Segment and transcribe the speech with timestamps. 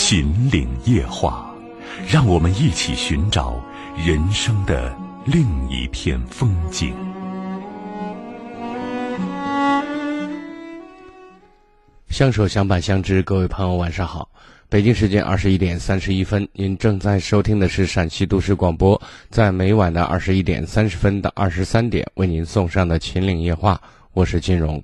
[0.00, 1.52] 秦岭夜话，
[2.08, 3.60] 让我们一起寻找
[3.96, 4.96] 人生的
[5.26, 6.94] 另一片风景。
[12.08, 14.30] 相守相伴相知，各位朋友晚上好。
[14.68, 23.78] 北京时间二十一点三十一分，您正在收听的是陕西都市广播，在每晚的二十一点三十分到二十三点为您送上的秦岭夜话，
[24.12, 24.82] 我是金荣。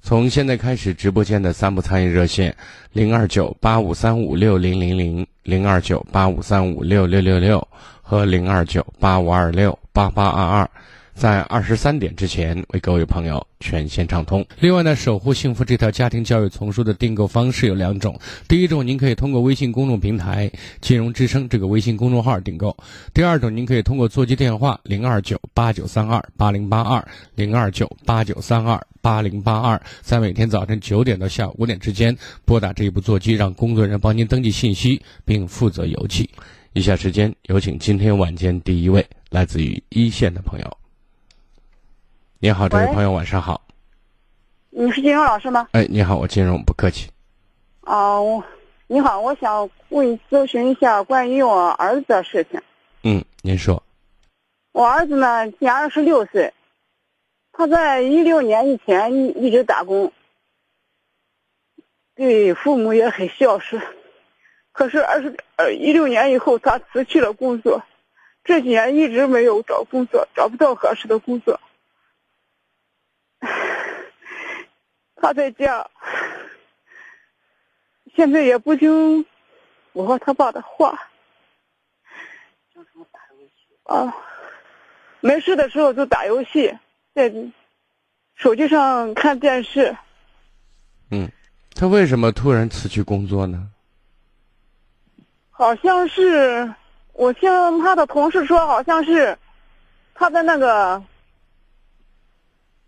[0.00, 2.54] 从现在开始，直播间的三部参与热线：
[2.92, 7.66] 零二九八五三五六零零零、零二九八五三五六六六六
[8.00, 10.70] 和零二九八五二六八八二二。
[11.18, 14.46] 在二十三点之前为各位朋友全线畅通。
[14.60, 18.16] 另外呢，守护幸福这套家庭教育丛书的订购方式有两种：
[18.46, 20.48] 第一种，您可以通过微信公众平台
[20.80, 22.70] “金融之声”这个微信公众号订购；
[23.12, 36.30] 第二种，您可以通过座机电话零二九八九三二八零八二零二九八九三二八零八二，在每天早晨九点到下午五点之间拨打这一部座机，让工作人员帮您登记信息并负责邮寄。
[36.74, 40.78] 以下时间有请今天晚间第一位来自于一线的朋友。
[42.40, 43.60] 你好，这位朋友，晚上好。
[44.70, 45.68] 你是金融老师吗？
[45.72, 47.10] 哎，你好，我金融，不客气。
[47.80, 48.44] 哦，
[48.86, 52.62] 你好，我想问咨询一下关于我儿子的事情。
[53.02, 53.82] 嗯，您说。
[54.70, 56.54] 我儿子呢，今年二十六岁，
[57.50, 60.12] 他在一六年以前一直打工，
[62.14, 63.82] 对父母也很孝顺。
[64.70, 67.82] 可是二十呃一六年以后，他辞去了工作，
[68.44, 71.58] 这几年一直没有找工作，找不到合适的工作。
[75.20, 75.84] 他在家，
[78.14, 79.26] 现在也不听
[79.92, 80.98] 我和他爸的话。
[83.84, 84.14] 啊，
[85.20, 86.78] 没事的时候就打游戏，
[87.14, 87.32] 在
[88.36, 89.96] 手机上看电视。
[91.10, 91.28] 嗯，
[91.74, 93.70] 他为什么突然辞去工作呢？
[95.50, 96.72] 好像是
[97.14, 99.36] 我听他的同事说，好像是
[100.14, 101.02] 他的那个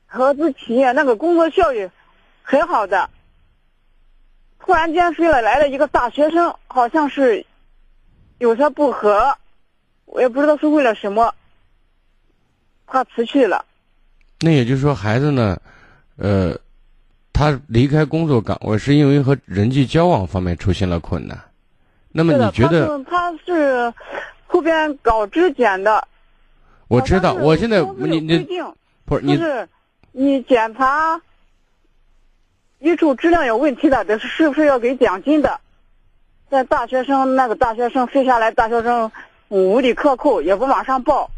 [0.07, 1.91] 合资企业那个工作效率。
[2.51, 3.09] 很好的，
[4.59, 7.47] 突然间飞了来了一个大学生，好像是
[8.39, 9.33] 有些不和，
[10.07, 11.33] 我也不知道是为了什么，
[12.89, 13.65] 他辞去了。
[14.41, 15.57] 那也就是说，孩子呢，
[16.17, 16.59] 呃，
[17.33, 21.41] 他离开工作岗位是因为和人际交往方面出现了困难。
[22.11, 23.01] 那么你觉得？
[23.05, 23.95] 他是
[24.49, 26.09] 后边搞质检的。
[26.89, 28.45] 我知道，我现在你你
[29.05, 29.69] 不是你，是
[30.11, 31.21] 你检查。
[32.81, 35.61] 一处质量有问题的，这是是不是要给奖金的？
[36.51, 39.11] 在大学生那个大学生飞下来，大学生
[39.49, 41.31] 无理克扣，也不往上报。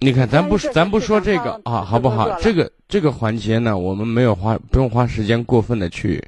[0.00, 2.38] 你看，咱不咱不说这个啊，好不好？
[2.40, 6.22] 这个这个环节呢，我们没有花不用花时间过分的去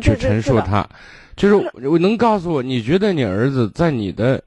[0.00, 0.88] 去陈述它。
[1.36, 1.54] 就是
[1.86, 4.40] 我能告诉我，你觉得你儿子在你的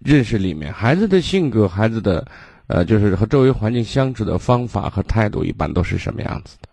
[0.00, 2.26] 认识里面，孩子的性格，孩子的
[2.66, 6.68] 呃，就是和周围环境相处的方法和态度，一般都是什么样子的？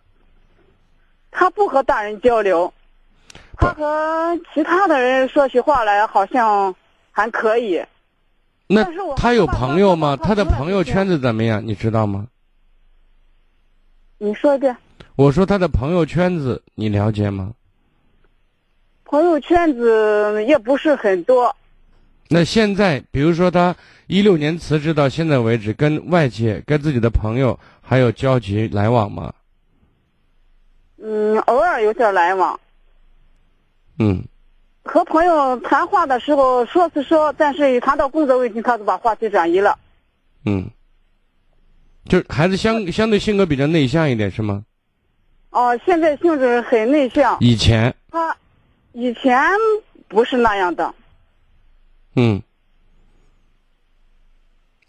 [1.32, 2.72] 他不和大人交流，
[3.58, 6.76] 他和其他的人说起话来好像
[7.12, 7.82] 还可以。
[8.68, 10.16] 那他有朋友吗？
[10.22, 11.66] 他的朋友圈子怎么样？
[11.66, 12.28] 你知道吗？
[14.18, 14.76] 你说一遍。
[15.16, 17.54] 我说他的朋友圈子你了解吗？
[19.04, 21.54] 朋友圈子也不是很多。
[22.30, 23.76] 那现在，比如说他
[24.08, 29.34] 一六年辞职到现在为止，跟外界、跟自己的朋友还有交集来往吗？
[31.04, 32.60] 嗯，偶尔有点来往。
[34.00, 34.24] 嗯，
[34.84, 39.78] 和朋友谈话的时候说是说，但是一谈到工作问题，他就把话题转移了。
[40.46, 40.70] 嗯，
[42.06, 44.64] 就孩子相相对性格比较内向一点是吗？
[45.50, 47.38] 哦，现在性质很内向。
[47.40, 48.36] 以前他
[48.94, 49.44] 以前
[50.08, 50.94] 不是那样的。
[52.16, 52.42] 嗯。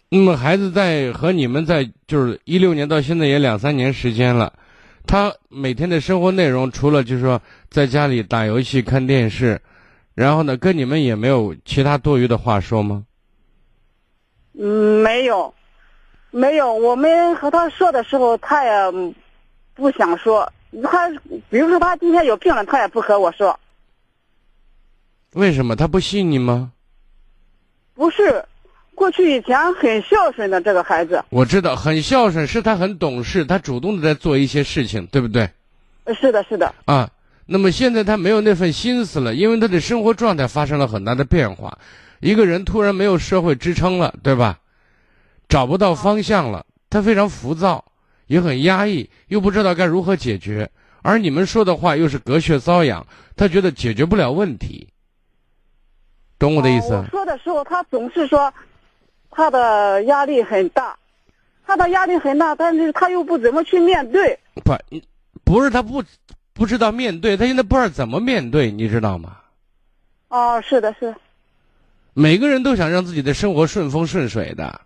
[0.09, 4.53] 那么孩子在和你们在就是一六年到现在也两三年时间了。
[5.05, 9.61] 他每天的生活内容，除了就是说在家里打游戏、看电视，
[10.15, 13.05] 然后呢，跟你们也没有其他多余的话说吗？
[14.53, 15.53] 嗯，没有，
[16.31, 16.73] 没有。
[16.73, 18.71] 我们和他说的时候，他也
[19.73, 20.51] 不想说。
[20.83, 21.09] 他
[21.49, 23.59] 比如说他今天有病了，他也不和我说。
[25.33, 26.71] 为什么他不信你吗？
[27.93, 28.43] 不是，
[29.23, 31.23] 以前很孝顺的这个孩子。
[31.29, 35.49] 我知道，很孝顺，是他很懂事，他主动的在做一些事情，对不对？
[36.19, 36.73] 是的，是的。
[36.85, 37.09] 啊，
[37.45, 41.77] 那么现在他没有那份心思了，因为他的生活状态发生了很大的变化，
[42.19, 44.59] 一个人突然没有社会支撑了，对吧？
[45.49, 47.83] 找不到方向了，他非常浮躁，
[48.27, 50.69] 也很压抑，又不知道该如何解决。
[51.01, 53.05] 而你们说的话又是隔靴搔痒，
[53.35, 54.87] 他觉得解决不了问题，
[56.39, 56.93] 懂我的意思？
[56.93, 58.51] 我说的时候，他总是说
[59.35, 60.97] 他的压力很大，
[61.65, 64.39] 他的压力很大，但是他又不怎么去面对。
[64.63, 64.75] 不，
[65.43, 66.03] 不是他不
[66.53, 69.37] 不知道面对，他现在不知道怎么面对，你知道吗？
[70.29, 71.13] 哦，是的，是。
[72.13, 74.81] 每个人都想让自己的生活顺风顺水的。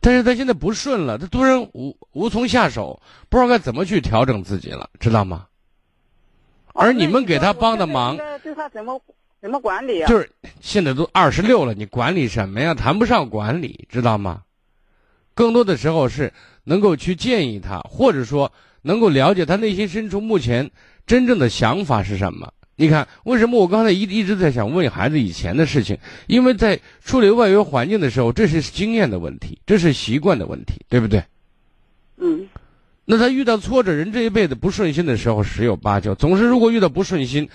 [0.00, 5.46] 但是他现在不顺了，他突然无无从下手，不知道该怎么去调整自己了，知道吗？
[6.74, 9.00] 而你们给他帮的忙，对他怎么
[9.44, 10.08] 怎么管理啊？
[10.08, 10.30] 就是
[10.62, 12.72] 现在都二十六了，你管理什么呀？
[12.72, 14.40] 谈不上管理，知道吗？
[15.34, 16.32] 更多的时候是
[16.64, 18.50] 能够去建议他，或者说
[18.80, 20.70] 能够了解他内心深处目前
[21.06, 22.54] 真正的想法是什么。
[22.76, 25.98] 你看，为什么我刚才一一直在想问孩子以前的事情？
[26.26, 31.22] 因为在处理外围环境的时候，这是经验的问题，这是习惯的问题，对不对？
[32.16, 32.48] 嗯。
[33.04, 37.46] 那他遇到挫折，人这一辈子不顺心的时候十有八九，总是如果遇到不顺心，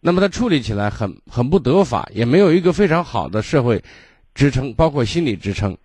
[0.00, 3.82] 那么他处理起来很很不得法，也没有一个非常好的社会
[4.34, 5.76] 支撑，包括心理支撑。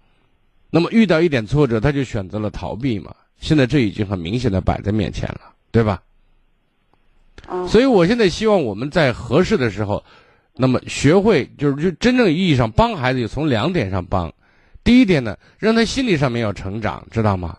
[0.70, 3.14] 那么遇到一点挫折，他就选择了逃避嘛。
[3.40, 5.42] 现在这已经很明显的摆在面前了，
[5.72, 6.02] 对吧？
[7.68, 10.04] 所以，我现在希望我们在合适的时候，
[10.56, 14.34] 那么学会就是就真正意义上帮孩子，从两点上帮。
[14.84, 17.58] 第一点呢，让他心理上面要成长，知道吗？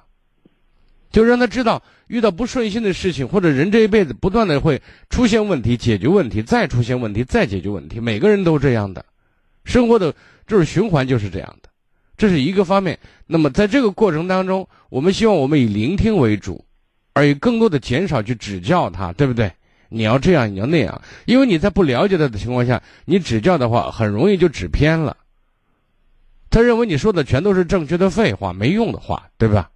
[1.16, 9.02] 就让他知道，遇到不顺心的事情，或者人这一辈子不断的会出现问题，解决问题，再出现问题，再解决问题，每个人都这样的，
[9.64, 10.14] 生活的
[10.46, 11.70] 就是循环就是这样的，
[12.18, 12.98] 这是一个方面。
[13.26, 16.62] 那么在这个过程当中，我们希望我们以聆听为主，
[17.14, 19.50] 而以更多的减少去指教他，对不对？
[19.88, 25.16] 你要这样，你要那样，因为你在不了解他的情况下，你指教的话，很容易就指偏了。
[26.50, 29.70] 他认为你说的全都是正确的废话，没用的话，对吧？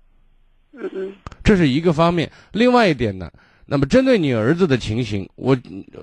[1.42, 2.30] 这是一个方面。
[2.52, 3.30] 另外一点呢，
[3.66, 5.56] 那么针对你儿子的情形，我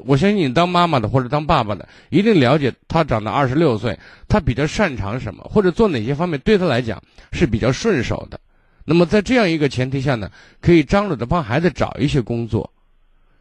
[0.05, 3.97] 我相信你当妈妈的或者当爸爸的，一定了解他长到二十六岁，
[4.27, 7.01] 他比较擅长什么，或者做哪些方面对他来讲
[7.31, 8.39] 是比较顺手的。
[8.85, 10.31] 那么在这样一个前提下呢，
[10.61, 12.71] 可以张罗着帮孩子找一些工作。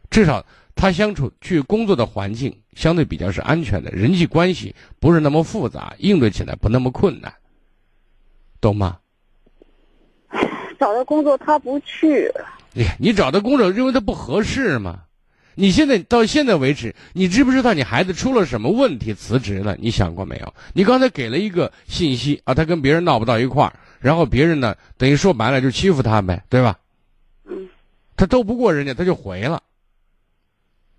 [0.09, 0.45] 至少
[0.75, 7.33] 他相处去工作的环境相对比较是安全的，人际关系不是那么复杂，应对起来不那么困难，
[8.61, 8.97] 懂吗？
[10.79, 12.31] 找的工作他不去。
[12.73, 15.01] 你你找的工作认为他不合适吗？
[15.59, 19.75] 你现在到现在为止，你知不知道你孩子出了什么问题辞职了？
[19.79, 20.53] 你想过没有？
[20.73, 26.77] 你刚才给了一个信息啊，他跟别人闹不到一块儿，然后别人呢，等于说白了就欺负他呗，对吧？
[27.45, 27.67] 嗯。
[28.15, 29.63] 他斗不过人家，他就回了。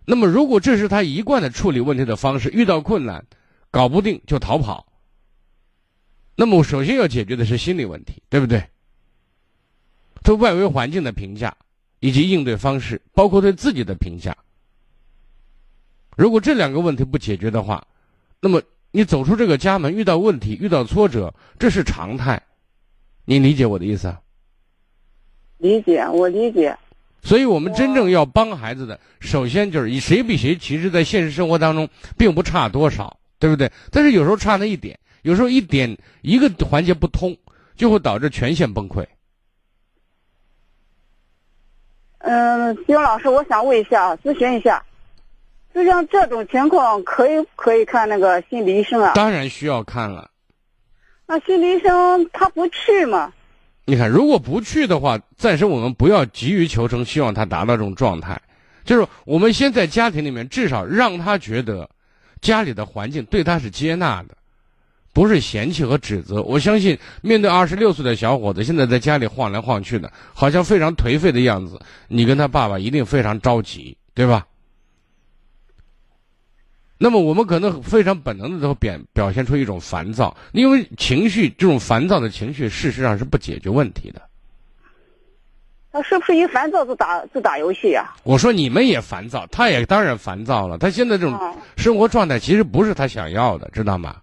[0.05, 3.25] 那么，如果这是他一贯的处理问题的方式，遇到困难，
[3.71, 4.87] 搞不定就逃跑。
[6.35, 8.65] 那么，首先要解决的是心理问题，对不对？
[10.23, 11.57] 对外围环境的评价，
[12.01, 14.37] 以及应对方式，包括对自己的评价。
[16.17, 17.87] 如果这两个问题不解决的话，
[18.41, 18.61] 那么
[18.91, 22.43] 你走出这个家门，遇到问题、遇到挫折，这是常态。
[23.25, 24.17] 你理解我的意思？
[25.59, 26.77] 理解，我理解。
[27.23, 33.71] 所以我们真正要帮孩子的，首先就是以谁比谁，其实，在现实生活当中并不差多少，对不对？
[33.91, 37.37] 但是有时候差那一点，有时候一点一个环节不通，
[37.77, 39.05] 就会导致全线崩溃。
[42.19, 44.83] 嗯，金老师，我想问一下，咨询一下，
[45.73, 49.13] 就像这种情况，可以可以看那个心理医生啊？
[49.15, 50.31] 当然需要看了。
[51.27, 53.33] 那心理医生他不去吗？
[53.85, 58.41] 你看，如果不去的话，暂时我们不要急于求成，希望他达到这种状态。
[58.85, 61.89] 就是我们先在家庭里面，至少让他觉得
[62.41, 64.37] 家里的环境对他是接纳的，
[65.13, 66.43] 不是嫌弃和指责。
[66.43, 74.47] 我相信，面对二十六岁的小伙子，现在在家里晃来晃去的，好像非常颓废的样子，你跟他爸爸一定非常着急，对吧？
[77.01, 84.21] 那么我们可能非常本能的都表表现出一种烦躁，因为情绪这种烦躁的情绪，事实上是不解决问题的。
[85.91, 88.15] 他是不是一烦躁就打就打游戏呀？
[88.25, 90.77] 我说你们也烦躁，他也当然烦躁了。
[90.77, 94.17] 他现在这种生活状态其实不是他想要的，知道吗？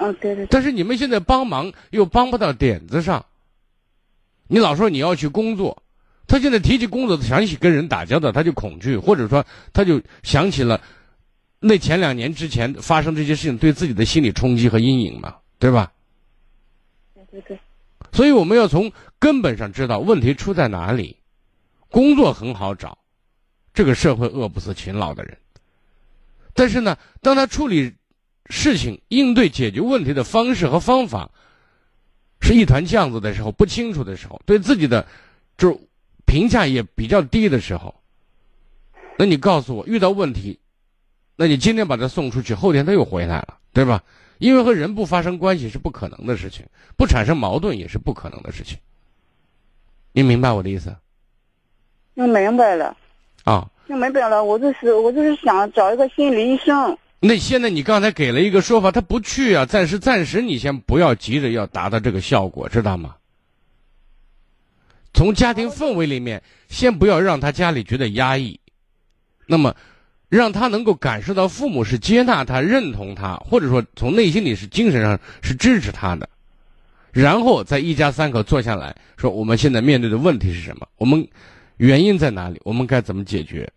[0.00, 0.46] 嗯，对对。
[0.46, 3.24] 但是你们现在帮忙又帮不到点子上。
[4.48, 5.82] 你老说你要去工作，
[6.26, 10.80] 他现在提起工作，想起跟人打交道，他就恐惧，或者说他就想起了。
[11.60, 15.92] 那前两年之前发生这些事情对自己的心理冲击和阴影嘛，对吧？
[17.14, 17.58] 对对对。
[18.12, 21.16] 所以我们要从根本上知道问题出在哪里。
[21.90, 22.96] 工作很好找，
[23.74, 25.36] 这个社会饿不死勤劳的人。
[26.54, 27.92] 但是呢，当他处理
[28.50, 31.30] 事情、应对解决问题的方式和方法
[32.40, 35.06] 是一团浆子的时候，不清楚的时候，对自己的
[35.56, 35.80] 就
[36.26, 37.94] 评价也比较低的时候，
[39.16, 40.58] 那你告诉我，遇到问题，
[41.36, 44.02] 那你今天把他送出去，后天他又回来了，对吧？
[44.38, 46.66] 因为和人不发生关系是不可能的事情，
[46.96, 48.78] 不产生矛盾也是不可能的事情。
[50.12, 50.96] 你明白我的意思？
[52.14, 52.96] 那明白了。
[53.44, 53.70] 啊。
[53.86, 56.96] 那明白了，我就是我就是想找一个心理医生。
[57.20, 63.14] 那现在你刚才给了一个说法，他不去啊，暂时暂时你先不要急着要达到这个效果，知道吗？
[65.12, 68.58] 从家庭氛围里面，先不要让他家里觉得压抑，
[69.46, 69.76] 那么
[70.30, 76.26] 让他能够感受到父母是接纳他、认同他，或者说从内心里是精神上是支持他的，
[77.12, 80.88] 然后再一家三口坐下来说，我们现在面对的问题是什么？
[80.96, 81.28] 我们
[81.76, 82.58] 原因在哪里？
[82.64, 83.70] 我们该怎么解决？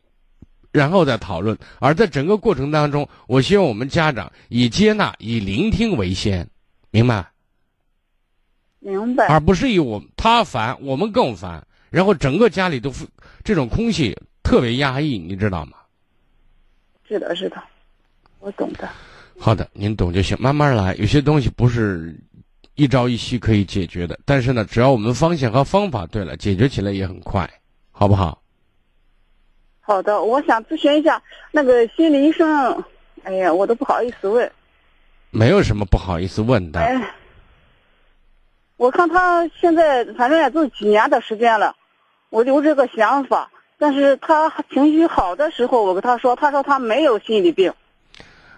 [0.74, 6.50] 然后再讨论，而在整个过程当中，我希望我们家长以接纳、以聆听为先，
[6.89, 7.32] 明白？
[8.80, 9.27] 明白。
[9.27, 12.92] 而不是以我他烦，我们更烦，然后整个家里都
[13.44, 15.77] 这种空气特别压抑，你知道吗？
[17.08, 17.63] 是的，是的，
[18.39, 18.89] 我懂的。
[19.38, 20.96] 好的，您懂就行，慢慢来。
[20.96, 22.20] 有些东西不是
[22.74, 27.48] 一朝一夕可以解决的，但是呢，只要我们方向和方法对了，解决起来也很快，
[27.92, 28.43] 好不好？
[29.86, 31.22] 好的，我想咨询一下
[31.52, 32.84] 那个心理医生。
[33.24, 34.50] 哎呀，我都不好意思问。
[35.30, 36.80] 没有什么不好意思问的。
[36.80, 37.13] 哎，
[38.78, 41.75] 我看他现在反正也就几年的时间了，
[42.30, 43.50] 我有这个想法。
[43.78, 47.74] 但是他情绪好的时候，我跟他说，他说他没有心理病。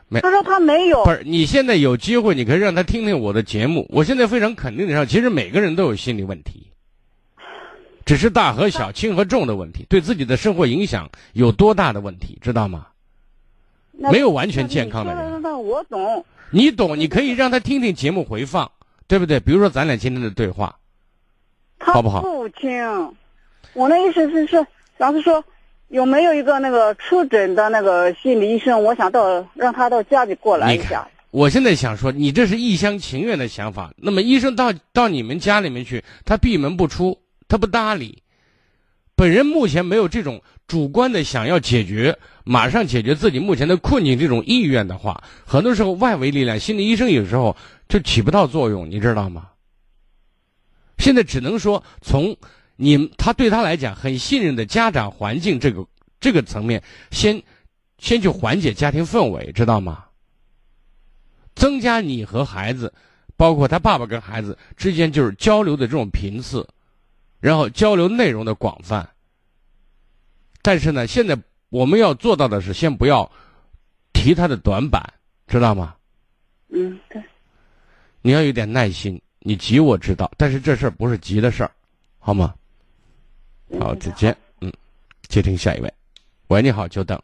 [0.07, 0.21] 没。
[0.21, 1.03] 他说他没有。
[1.03, 3.87] 不是，你现在有机会，你可以让他听听我的节目。
[3.89, 6.71] 我现在非常肯定的说，其实每个人都有心理问题。
[8.05, 12.87] 只是大和小、轻和重的问题，对自己的生活影响有多大的问题，知道吗？
[13.97, 15.41] 没有完全健康的人。
[15.41, 16.23] 那我懂。
[16.51, 18.71] 你懂，你可以让他听听节目回放，
[19.07, 19.39] 对不对？
[19.39, 20.75] 比如说咱俩今天的对话，
[21.79, 22.21] 好不好？
[22.21, 22.83] 不听。
[23.73, 24.65] 我那意思是说，
[24.97, 25.43] 老师说
[25.87, 28.83] 有没有一个那个出诊的那个心理医生？
[28.83, 31.07] 我想到让他到家里过来一下。
[31.31, 33.91] 我现在想说，你这是一厢情愿的想法。
[33.97, 37.17] 那么医生到到你们家里面去，他闭门不出。
[37.47, 38.23] 他不搭理，
[39.15, 47.55] 本人目前没有这种主观的想要解决、马上解决自己目前的困境这种意愿的话，很多时候外围力量，心理医生有时候
[47.87, 49.49] 就起不到作用，你知道吗？
[50.97, 52.35] 现在只能说从
[52.77, 55.85] 你他对他来讲很信任的家长环境这个
[56.19, 57.41] 这个层面，先
[57.99, 60.05] 先去缓解家庭氛围，知道吗？
[61.53, 62.93] 增加你和孩子，
[63.37, 66.67] 包括他爸爸跟孩子之间就是交流的这种频次。
[67.45, 69.07] 然后交流内容的广泛，
[70.63, 71.37] 但是呢，现在
[71.69, 73.31] 我们要做到的是，先不要
[74.13, 75.13] 提他的短板，
[75.45, 75.95] 知道吗？
[76.69, 77.21] 嗯，对。
[78.23, 81.69] 你要有点耐心，你急我知道，但是这事儿不是急的事儿，
[82.17, 82.51] 好吗？
[83.79, 84.35] 好，再见。
[84.61, 84.73] 嗯，
[85.27, 85.93] 接听下一位。
[86.47, 87.21] 喂，你好，久等。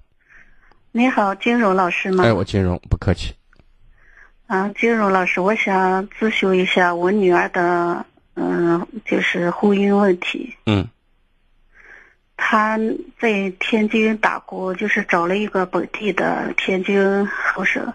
[0.92, 2.24] 你好，金荣老师吗？
[2.24, 3.34] 哎，我金荣，不客气。
[4.46, 8.06] 啊，金荣老师，我想咨询一下我女儿的。
[8.36, 10.56] 嗯，就是婚姻问题。
[10.66, 10.88] 嗯，
[12.38, 12.80] 他
[13.20, 17.94] 在天津打工，就是找了一个本地的天津后生，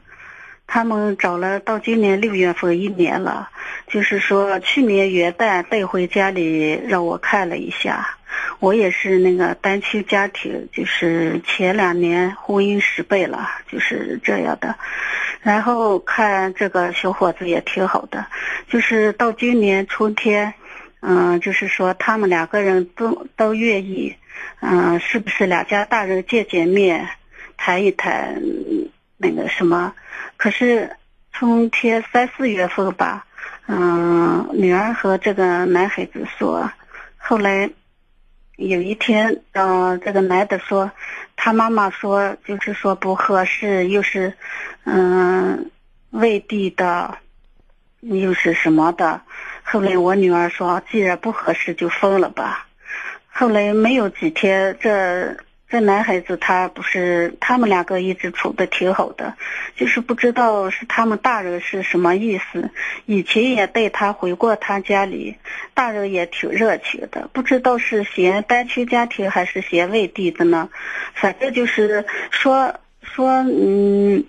[0.66, 3.50] 他们找了到今年六月份一年了。
[3.86, 8.16] 就是说去年元旦带回家里让我看了一下，
[8.58, 14.74] 我也是那个单亲家庭，就是前两年婚姻失败了，就是这样的。
[15.46, 18.26] 然后看这个小伙子也挺好的，
[18.68, 20.52] 就是到今年春天，
[20.98, 24.16] 嗯，就是说他们两个人都都愿意，
[24.58, 27.08] 嗯，是不是两家大人见见面，
[27.56, 28.42] 谈一谈
[29.18, 29.94] 那个什么？
[30.36, 30.96] 可是
[31.30, 33.24] 春天三四月份吧，
[33.68, 36.68] 嗯，女儿和这个男孩子说，
[37.16, 37.70] 后来
[38.56, 40.90] 有一天，嗯，这个男的说。
[41.36, 44.32] 他妈妈说，就是说不合适，又是，
[44.84, 45.70] 嗯，
[46.10, 47.18] 外地的，
[48.00, 49.20] 又是什么的。
[49.62, 52.66] 后来我女儿说，既然不合适，就分了吧。
[53.28, 55.36] 后来没有几天，这。
[55.68, 59.34] 这男孩子他不是，他们两个一直处的挺好的，
[59.74, 62.70] 就是不知道是他们大人是什么意思。
[63.04, 65.36] 以前也带他回过他家里，
[65.74, 70.68] 大人也挺热情的，不知道是嫌单亲家庭还是嫌外地的呢。
[71.14, 74.24] 反正就是说说嗯。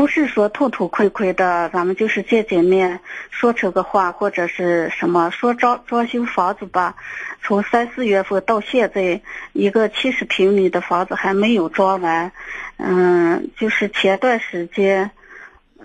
[0.00, 6.94] 不是说痛痛快快的，咱们就是见见面，说出个话或者是什么，说装装修房子吧，
[7.42, 9.20] 从三四月份到现在，
[9.52, 12.32] 一个七十平米的房子还没有装完，
[12.78, 15.10] 嗯，就是前段时间。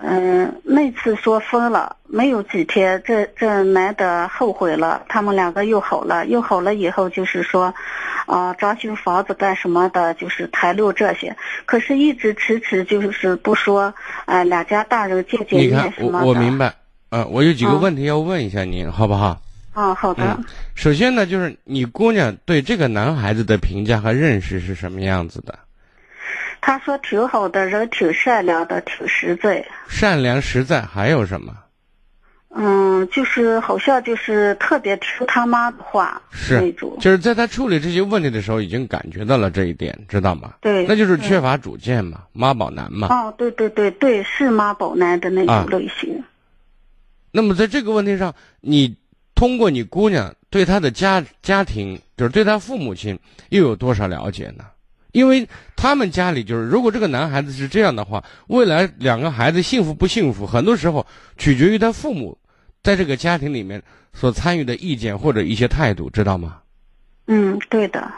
[0.02, 7.74] 嗯，那次说分了，没有几天，这这男的后悔了，他们两个又好了，又好了以后就是说，
[8.26, 13.94] 啊，装修房子干什么的，就是谈论这些，可是一直迟迟就是不说，
[14.26, 16.26] 哎，两家大人见见面什么的。
[16.26, 16.74] 我我明白，
[17.10, 19.40] 呃，我有几个问题要问一下您，好不好？
[19.74, 20.40] 啊，好的。
[20.74, 25.58] 首先呢，就是你姑娘对这个男孩子的评价和认识是什么样子的？
[26.62, 29.64] 他说挺好的，人挺善良的，挺实在。
[29.88, 31.54] 善良实在还有什么？
[32.58, 36.98] 嗯，就是好像就是特别听他妈的话，是那种。
[37.02, 40.54] 就是在他处理这些问题的时候，已经感觉到了这一点，知道吗？
[40.62, 43.10] 对，那就是缺乏主见嘛，妈宝男嘛。
[43.10, 46.24] 哦，对对对对，是妈宝男的那种类型。
[47.32, 48.96] 那么在这个问题上，你
[49.36, 53.20] 通过你姑娘对他的家家庭，就是对他父母亲，
[53.50, 54.64] 又有多少了解呢？
[55.12, 61.06] 因为他们家里就是，如果这个男孩子是这样的话，未来两个孩子幸福不幸福，很多时候
[61.38, 62.38] 取决于他父母
[62.86, 63.82] 在这个家庭里面
[64.14, 66.60] 所参与的意见或者一些态度，知道吗？
[67.26, 68.12] 嗯，对的。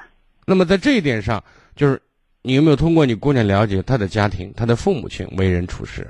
[0.45, 1.41] 那么在这一点上，
[1.73, 2.01] 就是
[2.41, 6.05] 你有没有通过你姑娘了解她的家庭，她的父母亲为人处事？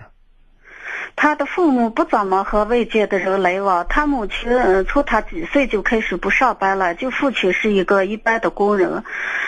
[1.15, 4.51] 他的父母不怎么和外界的人来往，他母亲
[4.87, 9.03] 从他几岁就开始不上班了，就父亲是一个一般的工人，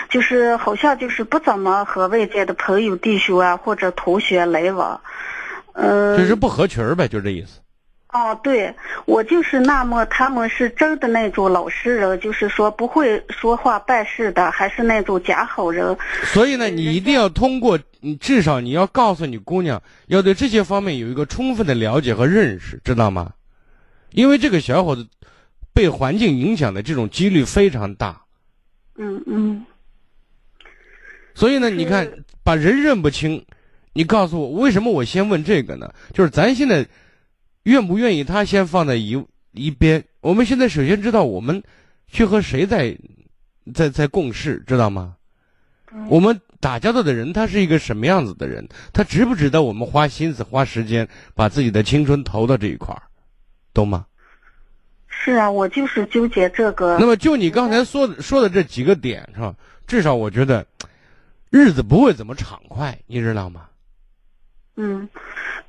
[0.09, 4.99] 就是好像就是不怎么和外界的朋友、弟兄啊或者同学来往，
[5.73, 7.59] 嗯，就是不合群儿呗，就这意思。
[8.11, 8.73] 哦，对，
[9.05, 15.95] 我就是那么，他们是真的那种老实人，就是说不会说话办事的，还是那种假好人。
[16.23, 23.31] 所以呢，你一定要通过，你至少你要告诉你姑娘，要对这些方面有一个充分的了解和认识，知道吗？
[24.09, 25.07] 因为这个小伙子
[25.71, 28.19] 被环境影响的这种几率非常大。
[28.97, 29.63] 嗯嗯。
[31.35, 32.11] 所以呢，你看，
[32.43, 33.45] 把人认不清，
[33.93, 35.93] 你告诉我为什么我先问这个呢？
[36.11, 36.83] 就是咱现在。
[37.63, 38.23] 愿不愿意？
[38.23, 40.03] 他先放在一一边。
[40.21, 41.63] 我们现在首先知道我们
[42.07, 42.97] 去和谁在
[43.73, 45.15] 在在共事，知道吗？
[46.07, 48.67] 我们打交道的人他是一个什么样子的人？
[48.93, 53.01] 他值不值得我们花心思花时间把自己的青春投到这一块儿，
[53.73, 54.05] 懂吗？
[55.07, 56.97] 是啊，我就是纠结这个。
[56.99, 59.55] 那么就你刚才说说的这几个点是吧，
[59.87, 60.65] 至少我觉得
[61.49, 63.65] 日子不会怎么畅快，你知道吗？
[64.75, 65.09] 嗯。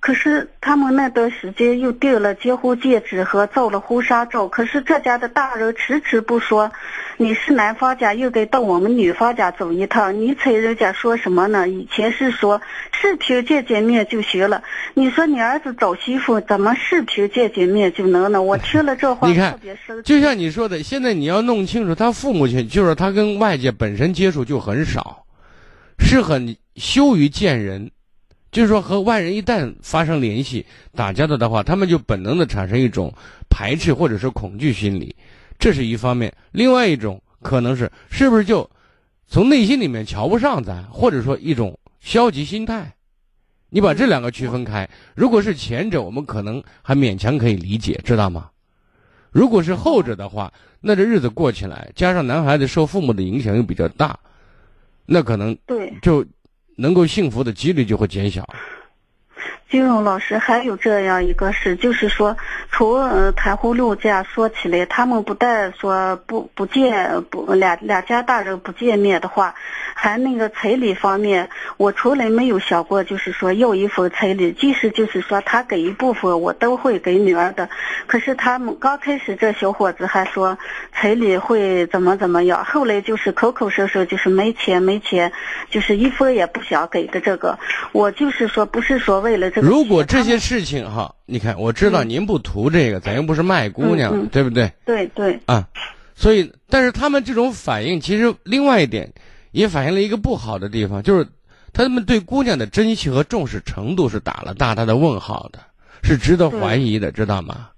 [0.01, 6.73] 可是他们那段时间又订了结婚戒指和照了婚纱照，可是这家的大人迟迟不说。
[7.19, 10.19] 你是男方家，又该到我们女方家走一趟。
[10.19, 11.69] 你猜人家说什么呢？
[11.69, 12.59] 以前是说
[12.93, 14.63] 视频见见面就行了。
[14.95, 18.41] 你说你儿子找媳妇怎么视频见见面就能呢？
[18.41, 20.03] 我听了这话特别生气。
[20.03, 25.27] 就像你说的，现在你要弄清楚，他父母亲就是他跟外界本身接触就很少，
[25.99, 27.91] 是很羞于见人。
[28.51, 33.13] 就是说，和外人一旦发生联系、打交道的话，他们就本能的产生一种
[33.49, 35.15] 排斥或者是恐惧心理，
[35.57, 36.35] 这是一方面。
[36.51, 38.69] 另外一种可能是，是不是就
[39.29, 42.93] 从内心里面瞧不上咱，或者说一种消极心态？
[43.69, 44.89] 你把这两个区分开。
[45.15, 48.51] 如果是前者，我们可能还勉强可以理解，知道吗？
[49.31, 54.19] 如果是后者的话，那这日子过起来，加上男孩子受父母的影响又比较大，
[55.07, 56.27] 那可能对就。
[56.81, 58.43] 能够幸福的几率就会减小。
[59.71, 62.37] 金融老师还有这样一个事，就是说，
[62.73, 69.55] 从呃谈婚论嫁说起来，他们不但说不不见不两两家大人不见面的话，
[69.95, 77.69] 还那个彩礼方面，我从来没有想过，就是说要一份彩礼，即使就是说他给一部分，我都会给女儿的。
[78.09, 80.59] 可是他们刚开始这小伙子还说
[80.93, 85.31] 彩礼会怎么怎么样，后来就是口口声声就是没钱没钱，
[85.71, 87.57] 就是一分也不想给的这个。
[87.93, 89.60] 我就是说，不是说为了这。
[89.61, 94.73] 如果这些事情哈，你看，我知道您不图这个，咱又不是卖姑娘，对不对？
[94.85, 95.39] 对对。
[95.47, 95.69] 啊，
[96.15, 99.13] 所以，但是他们这种反应，其实另外一点，
[99.53, 101.27] 也反映了一个不好的地方，就是
[101.73, 105.59] 他们对姑娘的珍惜和重视程度是打了大大的问号的，
[106.03, 107.69] 是值得怀疑的，知道吗？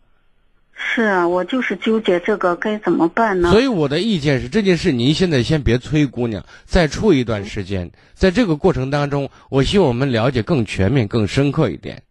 [0.84, 3.50] 是啊，我就是纠结这个该怎么办呢？
[3.50, 7.90] 所以我的意见是，这件事您现在先别催姑娘，再处一段时间。
[8.14, 12.02] 在这个过程当中，我希望我们了解更全面、更深刻一点。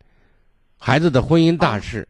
[0.79, 2.07] 孩子的婚姻大事，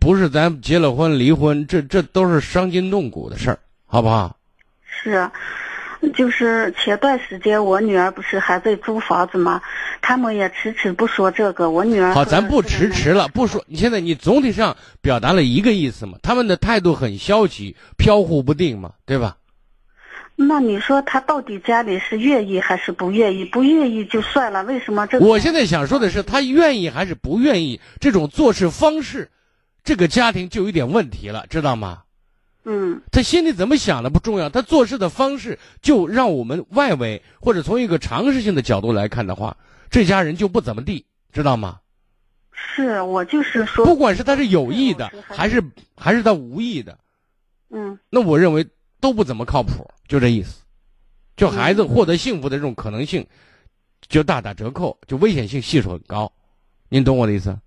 [0.00, 4.36] 不是咱结了婚离婚，这这都是伤筋动骨的事儿，好不好？
[4.84, 5.32] 是啊。
[6.10, 9.62] 就是前段时间我女儿不是还在租房子吗？
[10.00, 11.70] 他们也迟迟不说这个。
[11.70, 13.64] 我女儿好，咱不迟迟了，不说。
[13.68, 16.18] 你现在你总体上表达了一个意思嘛？
[16.22, 19.36] 他们的态度很消极、飘忽不定嘛，对吧？
[20.34, 23.44] 那你说他到底家里是愿意还是不愿意？
[23.44, 25.18] 不愿意就算了，为什么这？
[25.20, 27.80] 我现在想说的是，他愿意还是不愿意？
[28.00, 29.30] 这种做事方式，
[29.84, 32.01] 这个家庭就有点问题了，知道吗？
[32.64, 39.56] 嗯，他心里怎么想的不重要，他做事的方式就让我们外围或者从一个常识性的角度来看的话，
[39.90, 41.80] 这家人就不怎么地，知道吗？
[42.52, 45.62] 是我就是说，不管是他是有意的还是
[45.96, 46.96] 还是他无意的，
[47.70, 48.64] 嗯，那我认为
[49.00, 50.62] 都不怎么靠谱，就这意思，
[51.36, 53.26] 就孩子获得幸福的这种可能性
[54.08, 56.30] 就大打折扣，就危险性系数很高，
[56.88, 57.58] 您懂我的意思？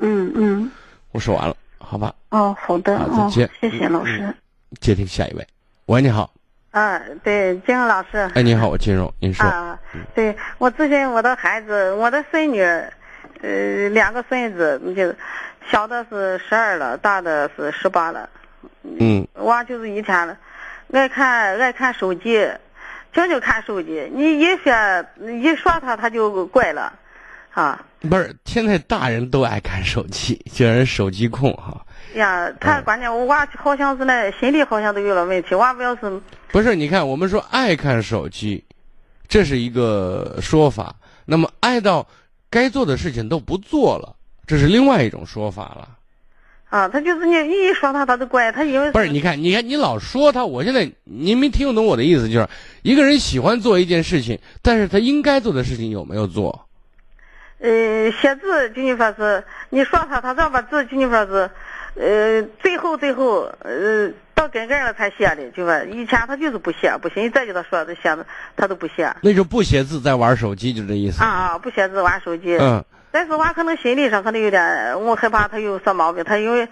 [0.00, 0.70] 嗯嗯，
[1.12, 1.56] 我说完了。
[1.94, 2.12] 好吧。
[2.30, 2.98] 哦，好的。
[2.98, 3.48] 好，再见。
[3.60, 4.34] 谢谢老师。
[4.80, 5.46] 接听下一位。
[5.86, 6.28] 喂，你好。
[6.72, 8.28] 啊，对，金荣老师。
[8.34, 9.46] 哎，你好，我金荣，您说。
[9.46, 9.78] 啊，
[10.12, 12.60] 对我咨询我的孩子，我的孙女，
[13.42, 15.14] 呃，两个孙子，就
[15.70, 18.28] 小的是十二了，大的是十八了。
[18.82, 19.24] 嗯。
[19.34, 20.36] 娃就是一天了
[20.90, 22.44] 爱看爱看手机，
[23.12, 24.10] 净就看手机。
[24.12, 24.72] 你一说
[25.20, 26.92] 一说他，他就怪了，
[27.54, 27.84] 啊。
[28.00, 31.82] 不是，现在大人都爱看手机，叫人手机控哈。
[32.16, 35.54] 呀，他关键我娃好像是那心理好像都有了问题。
[35.54, 36.20] 娃不要是
[36.52, 36.76] 不是？
[36.76, 38.62] 你看，我们说爱看手机，
[39.26, 40.94] 这是一个说法。
[41.24, 42.06] 那么爱到
[42.50, 44.14] 该做的事情都不做了，
[44.46, 45.88] 这是另外一种说法了。
[46.68, 49.08] 啊，他就是你你一说他，他就怪他，因为不是？
[49.08, 52.46] 你看，你看，你老说他，我现在您没听懂我的意思，就是
[52.82, 56.68] 一个人喜欢做一件事情，但是他应该做的事情有没有做？
[57.64, 61.50] 呃，写字就你说是，你说他，他这把字就你说是，
[61.94, 69.10] 呃，最后最后，呃，到跟根了才写的，就说以前他就是不写，不行，再给他说他写的，他都不写。
[69.22, 71.24] 那就不写字，在玩手机，就这意思。
[71.24, 72.54] 啊啊，不写字玩手机。
[72.58, 72.84] 嗯。
[73.10, 76.68] 但是娃可能心理上可能有点，我害怕他有啥毛病，他因为。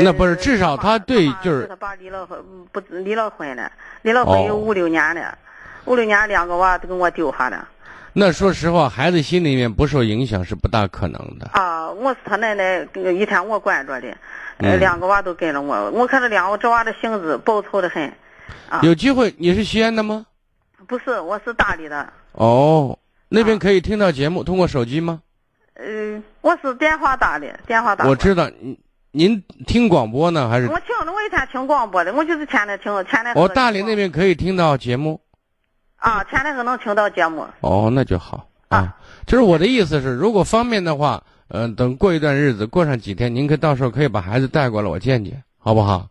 [0.00, 1.68] 那不是，至少他对就是。
[1.68, 3.70] 他爸离了婚，不离了婚了，
[4.02, 5.38] 离了婚有五六年了，
[5.84, 7.68] 五六年两个娃都给我丢下了。
[8.14, 11.48] 那说实话，孩子心里面不受影响是不大可能的。
[11.52, 14.14] 啊，我是他奶奶，一天我管着的，
[14.58, 15.90] 呃，两个娃都跟着我。
[15.92, 18.12] 我看这两个这娃的性子暴躁的很。
[18.68, 20.26] 啊，有机会，你是西安的吗？
[20.86, 22.12] 不是，我是大理的。
[22.32, 22.98] 哦，
[23.30, 25.22] 那边可以听到节目，通过手机吗？
[25.76, 28.06] 嗯，我是电话打的，电话打。
[28.06, 28.78] 我知道，您
[29.12, 30.66] 您听广播呢，还是？
[30.66, 33.34] 我听着，我一天听广播的，我就是天天听，天天。
[33.34, 35.18] 我大理那边可以听到节目。
[36.02, 37.46] 啊，前两个能听到节目。
[37.60, 38.92] 哦，那就好啊。
[39.24, 46.08] 就是我的意思是，如果方便的话，嗯，等过一段日子，过上几天，您可到时候可以把孩子带过来，我见见，好不好？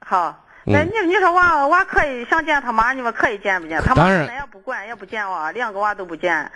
[0.00, 0.40] 好。
[0.66, 3.78] 那你你说娃娃可以想见他妈，你说可以见不见？
[3.82, 6.50] 他妈那也不管，也不见娃，两个娃都不见。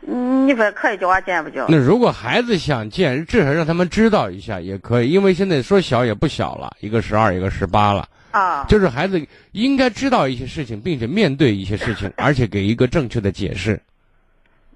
[0.00, 1.66] 你说可以叫娃见不叫？
[1.68, 8.06] 那如果孩子想见，至少让他们知道一下也可以，因为现在说小也不小了，一个十二，一个十八了。
[8.30, 9.20] 啊，就是孩子
[9.52, 13.80] 应该知道一些事情，并且面对一些事情， 而且给一个正确的解释。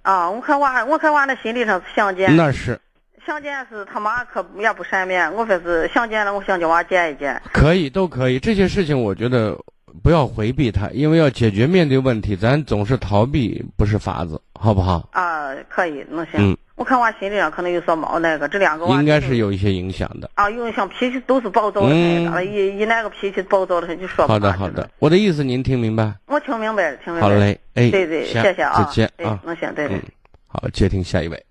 [0.03, 2.35] 啊，我看娃，我看娃那心理上是想见。
[2.37, 2.81] 那是。
[3.25, 7.41] 想见是他妈可也不善面，我说是想见了，我想叫娃见一见。
[7.53, 9.57] 可以，都可以，这些事情我觉得
[10.03, 15.09] 不要回避他，因为要解决面对问题，咱总是逃避不是法子，好不好？
[15.13, 16.51] 啊，可以，那行。
[16.51, 16.57] 嗯。
[16.83, 26.13] 我看我心里上可能有所毛，那个这两个应该是有一些影响的啊，因为像，脾气都是暴躁的很，一一那个脾气暴躁的很，就说不好的好的，我的意思您听明白？
[26.27, 27.29] 我听明白了，听明白。
[27.29, 30.03] 好嘞，哎，对对，谢谢啊，再见啊，那行，对对。
[30.49, 31.47] 好，接听下一位。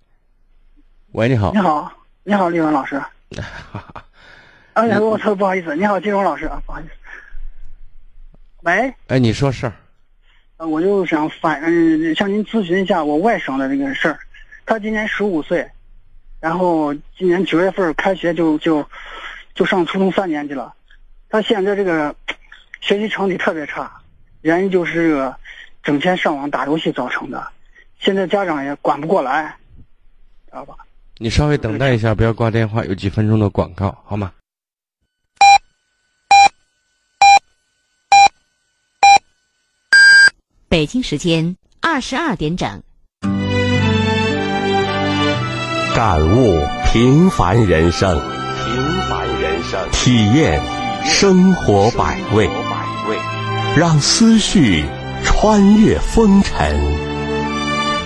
[1.13, 1.53] 喂，你好。
[1.53, 1.89] 你好，
[2.25, 3.01] 你好，李文老师。
[4.73, 6.89] 哎呀，我操，不好意思，你好，金荣老师啊，不好意思。
[8.63, 8.93] 喂。
[9.07, 9.73] 哎，你说事儿。
[10.57, 14.19] 我就想反嗯向您咨询一下我外甥的这个事儿。
[14.65, 15.69] 他今年十五岁，
[16.39, 18.87] 然后今年九月份开学就就
[19.53, 20.73] 就上初中三年级了。
[21.29, 22.15] 他现在这个
[22.79, 23.91] 学习成绩特别差，
[24.41, 25.35] 原因就是这个
[25.83, 27.47] 整天上网打游戏造成的。
[27.99, 29.55] 现在家长也管不过来，
[30.47, 30.75] 知道吧？
[31.17, 34.31] 你稍微等待一下，不要挂电话，有几分钟的广告，好吗？
[40.67, 42.81] 北京时间二十二点整。
[45.93, 48.17] 感悟平凡人生，
[48.55, 50.61] 平凡人生，体验
[51.03, 52.49] 生活百味，
[53.75, 54.85] 让思绪
[55.23, 56.79] 穿越风尘，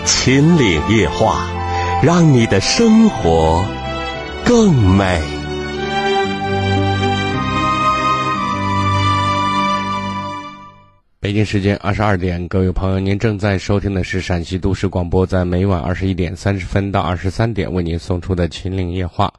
[0.03, 1.45] 秦岭夜话，
[2.01, 3.63] 让你的生活
[4.43, 5.21] 更美。
[11.25, 19.33] 北京时间二十二点，各位朋友，您正在收听的是陕西都市广播，在每晚二十一点三十分到二十三点为您送出的《秦岭夜话》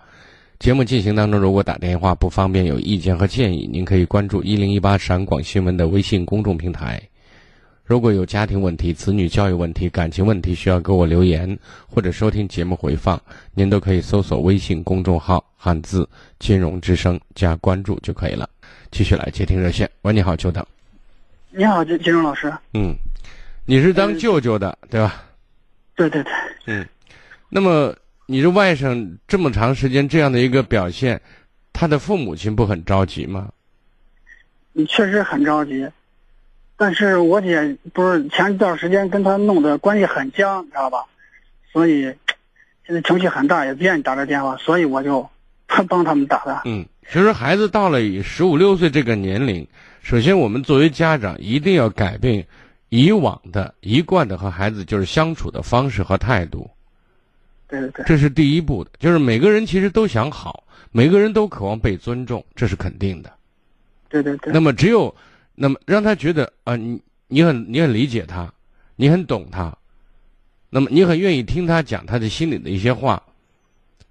[0.58, 7.00] 节目进行当中，如果打电话不方便，有意见和建议，您可以关注一零一八陕广新闻的微信公众平台。
[7.84, 13.16] 如果有家庭问题、子女教育问题、感情问题需要给我留言或者收听节目回放，
[13.54, 16.08] 您都可以搜索微信公众号“汉字
[16.40, 18.50] 金融之声”加关注就可以了。
[18.90, 20.66] 继续来接听热线，喂，你好，久等。
[21.58, 22.52] 你好，金金荣老师。
[22.74, 22.94] 嗯，
[23.64, 25.24] 你是当舅舅的，对吧？
[25.94, 26.32] 对对对。
[26.66, 26.86] 嗯，
[27.48, 31.18] 那么你这外甥这么长时间这样的一个表现，
[31.72, 33.48] 他的父母亲不很着急吗？
[34.74, 35.88] 你确实很着急。
[36.76, 41.06] 但是我姐不是前一段时间跟他弄的关系很僵，知道吧？
[41.72, 42.02] 所以
[42.84, 45.26] 现在情绪很大，也不愿意打这电话，所以我就
[45.88, 46.60] 帮他们打的。
[46.66, 49.66] 嗯，其实孩子到了十五六岁这个年龄，
[50.06, 52.46] 首先我们作为家长一定要改变
[52.90, 56.70] 以往的一贯的和孩子就是相处的方式和态度。
[57.66, 63.32] 对对对，这是第一步的，就是每个人其实都想好，每个人都渴望被尊重，这是肯定的。
[64.08, 64.52] 对对对。
[64.52, 65.12] 那么只有。
[65.58, 68.52] 那么让他觉得啊，你你很你很理解他，
[68.94, 69.76] 你很懂他，
[70.70, 73.20] 那么你很愿意听他讲他的心里的一些话，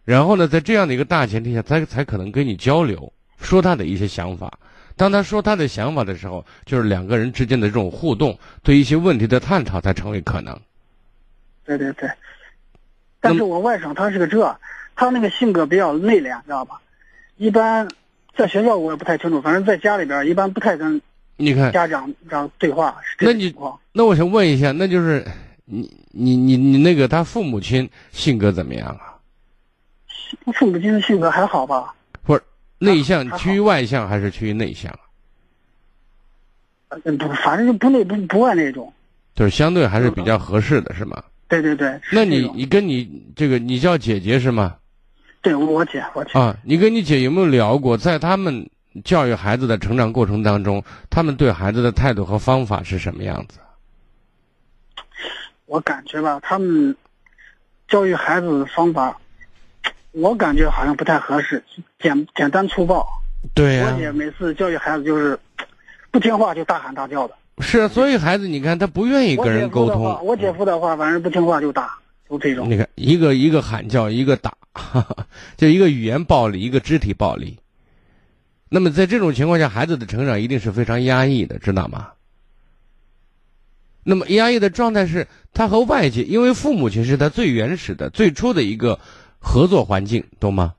[0.03, 4.59] 然后呢，在这样的一个大前提下，他才可能跟你交流，说他的一些想法。
[4.95, 10.59] 当他说他的想法的时候，就是两个人之间的这种互动，对一些问题的探讨才成为可能。
[11.65, 12.09] 对对对。
[13.19, 14.59] 但是我外甥他是个这，
[14.95, 16.79] 他那个性格比较内敛，知道吧？
[17.37, 17.87] 一般
[18.37, 21.01] 在学校我也不太清楚，反正在家里边一般不太跟。
[21.37, 23.53] 你看家长这样对话，那你
[23.91, 25.25] 那我想问一下，那就是
[25.65, 29.19] 你你你你那个他父母亲性格怎么样啊？
[30.53, 31.93] 父母亲的性格还好吧？
[32.77, 34.93] 内向趋于外向还是趋于内向？
[37.03, 38.91] 嗯，不，反正就不内不不外那种。
[39.33, 41.23] 就是相对还是比较合适的，是吗？
[41.47, 41.99] 对对对。
[42.11, 44.75] 那你你跟你这个你叫姐姐是吗？
[45.41, 46.39] 对，我姐我姐。
[46.39, 48.67] 啊，你跟你姐有没有聊过，在他们？
[49.03, 53.59] 教育孩子的成长过程当中，他们对孩子的态度和方法是什么样子？
[55.65, 56.95] 我感觉吧，他们
[57.89, 59.19] 教育孩子的方法，
[60.15, 61.61] 我感觉好像不太合适，
[61.99, 63.05] 简简单粗暴。
[63.53, 63.91] 对呀。
[63.91, 65.37] 我姐每次教育孩子就是
[66.09, 67.35] 不听话就大喊大叫的。
[67.59, 70.03] 是啊，所以孩子你看他不愿意跟人沟通。
[70.23, 71.97] 我姐夫的话，反正不听话就打，
[72.29, 72.69] 就这种。
[72.69, 74.53] 你看，一个一个喊叫，一个打，
[75.57, 77.57] 就一个语言暴力，一个肢体暴力。
[78.69, 82.09] 那么在这种情况下，孩子的成长一定是非常压抑的，知道吗？
[84.03, 88.99] 那么压抑的状态是他和外界，因为父母亲是他最原始的、最初的一个
[89.45, 90.73] 合作环境，懂吗？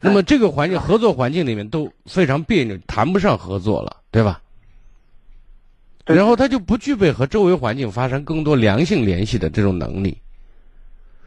[0.00, 4.42] 那么这个环境、合作环境里面都非常别扭，谈不上合作了，对吧？
[6.04, 10.18] 然后他就不具备和周围环境发生更多良性联系的这种能力。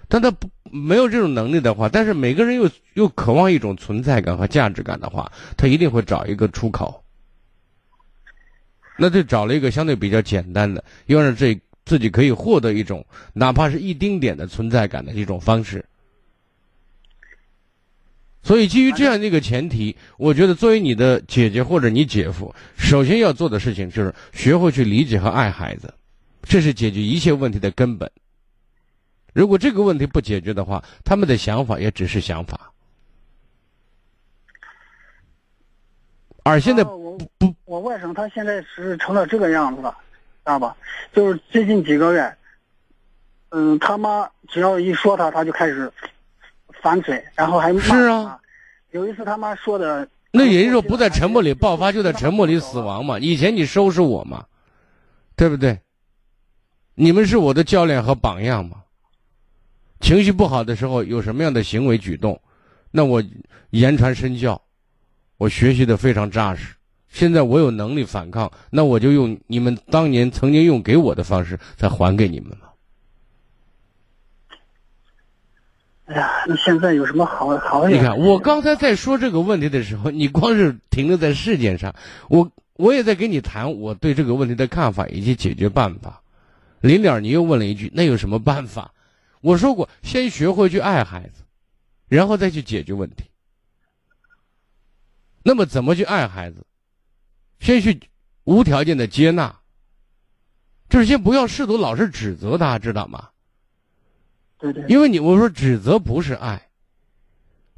[0.10, 7.04] 但他不没有这种能力的话，但是每个人又又渴望一种存在感和价值感的话，他一定会找一个出口。
[8.98, 15.84] 那就找了一个相对比较简单的，又让这自己可以获得一种哪怕是一丁点的存在感的一种方式。
[18.44, 25.94] 所以基于这样的一个前提，我觉得作为你的姐姐或者你姐夫，首先要做的事情就是学会去理解和爱孩子，
[26.44, 28.10] 这是解决一切问题的根本。
[29.34, 32.72] 如果这个问题不解决的话，他们的想法也只是想法。
[36.44, 39.96] 而现在不不，我外甥他现在是成了这个样子了，
[40.44, 40.76] 知道吧？
[41.14, 42.36] 就是最近几个月，
[43.50, 45.90] 嗯，他妈只要一说他，他就开始
[46.82, 47.80] 反嘴，然后还骂。
[47.82, 48.40] 是啊，
[48.92, 53.18] 有一次他妈说的，那也就是说不在沉默里爆发，就在沉默里死亡嘛。
[53.20, 54.46] 以前你收拾我嘛，
[55.36, 55.80] 对不对？
[56.96, 58.78] 你们是我的教练和榜样嘛。
[60.00, 62.40] 情绪不好的时候有什么样的行为举动，
[62.92, 63.24] 那我
[63.70, 64.62] 言传身教，
[65.38, 66.76] 我学习的非常扎实。
[67.08, 72.71] 现在我有能力反抗，那我就用你们当年曾经用给我的方式再还给你们了。
[76.12, 77.88] 哎呀，那现在有什么好好？
[77.88, 81.96] 你看，我刚才在说这个问题的时候，你光是停留在事件上，
[82.28, 86.22] 我我也在跟你谈我对这个问题的看法以及解决办法。
[86.82, 88.92] 临了，你又问了一句：“那有什么办法？”
[89.40, 91.44] 我说过，先学会去爱孩子，
[92.10, 93.24] 然后再去解决问题。
[95.44, 96.66] 那么，怎么去爱孩子？
[97.60, 98.00] 先去
[98.44, 99.56] 无条件的接纳，
[100.90, 103.30] 就是先不要试图老是指责他，知道吗？
[104.62, 104.86] 对对。
[104.88, 106.62] 因为你我说指责不是爱。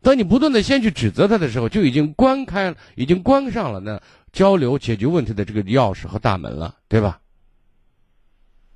[0.01, 4.01] 当你不断的先去指责他的时候，就已经关开了，已经关上了那
[4.33, 7.21] 交流、解决问题的这个钥匙和大门了，对吧？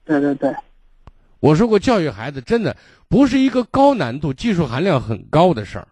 [0.06, 0.56] 对对对，
[1.42, 2.74] 我说过，教育孩子真的
[3.10, 5.88] 不是一个高难度、技术含量很高的事儿，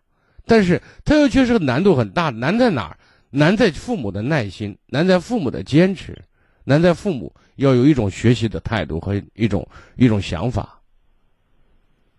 [0.46, 2.30] 但是它又却是个难度很大。
[2.30, 2.98] 难在哪儿？
[3.30, 6.18] 难在父母的耐心，难在父母的坚持，
[6.64, 10.75] 难在父母要有一种学习的态度和一种一种想法。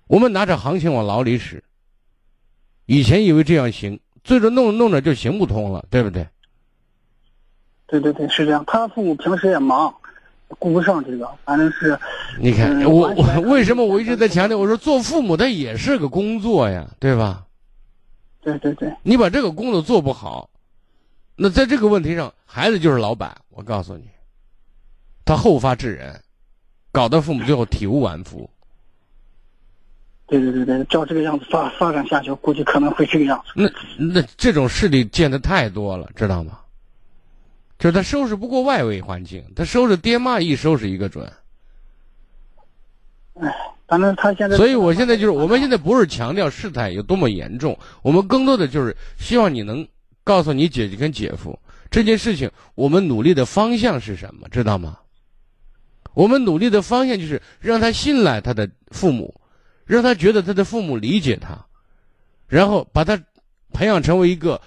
[0.09, 1.63] 我们拿着行情往牢里使，
[2.87, 6.27] 以前以为这样行，最终弄着弄着就行不通了，对不对？
[7.87, 8.65] 对对对，是这样。
[8.67, 9.93] 他父母平时也忙，
[10.59, 11.99] 顾不上这个，反正是。
[12.39, 14.57] 你看嗯我我为什么我一直在强调？
[14.57, 17.45] 我说做父母的也是个工作呀，对吧？
[18.43, 20.49] 对对对，你把这个工作做不好，
[21.35, 23.37] 那在这个问题上，孩子就是老板。
[23.51, 24.09] 我告诉你，
[25.25, 26.21] 他后发制人，
[26.93, 28.49] 搞得父母最后体无完肤。
[30.27, 33.53] 对对对对，照这个样子发发展下去，估计可能会这个样子。
[33.55, 36.59] 那那这种事例见得太多了，知道吗？
[37.79, 41.31] 就是他收拾不过外围环境，他收拾爹妈一收拾一个准。
[43.87, 44.57] 反正他现在。
[44.57, 49.87] 所以我现在就是，我们现在不是强调事态有多么严重，我们更多的就是希望你能
[50.25, 51.57] 告诉你姐姐跟姐夫
[51.91, 54.99] 这件事情，我们努力的方向是什么，知道吗？
[56.15, 59.39] 我们努力的方向就是让他信赖他的父母，
[59.87, 61.65] 让他觉得他的父母理解他，
[62.49, 63.19] 然后把他
[63.73, 64.61] 培养成为一个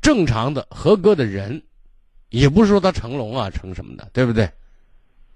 [0.00, 1.62] 正常的、合格的人，
[2.30, 4.50] 也不是说他成龙啊、成什么的，对不对？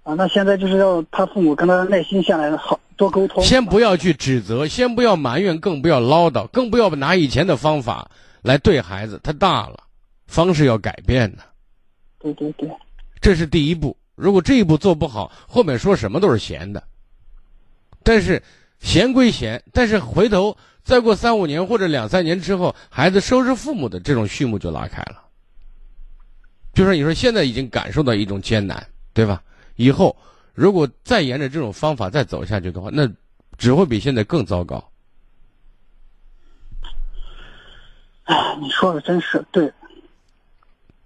[0.02, 3.44] 啊，那现在就是要他父母跟他耐心下来，好多沟通。
[3.44, 8.10] 先不要去指责，先不要埋怨，更不要唠叨，更不要拿以前的方法
[8.42, 9.20] 来对孩子。
[9.22, 9.84] 他大了，
[10.26, 11.42] 方式要改变的，
[12.18, 12.68] 对对对，
[13.20, 13.96] 这是第一步。
[14.14, 16.82] 如果这一步做不好，后面说什么都是闲的。
[18.02, 18.42] 但是
[18.82, 25.22] 闲归闲，但是回头再过三五年或者两三年之后，孩子收拾父母的这种序幕就拉开了。
[26.74, 29.42] 就说你说现在已经感受到一种艰难，对吧？
[29.76, 30.14] 以后
[30.52, 33.08] 如果再沿着这种方法再走下去的话，那
[33.56, 34.82] 只会比现在更糟糕。
[38.24, 39.72] 哎，你说的真是对。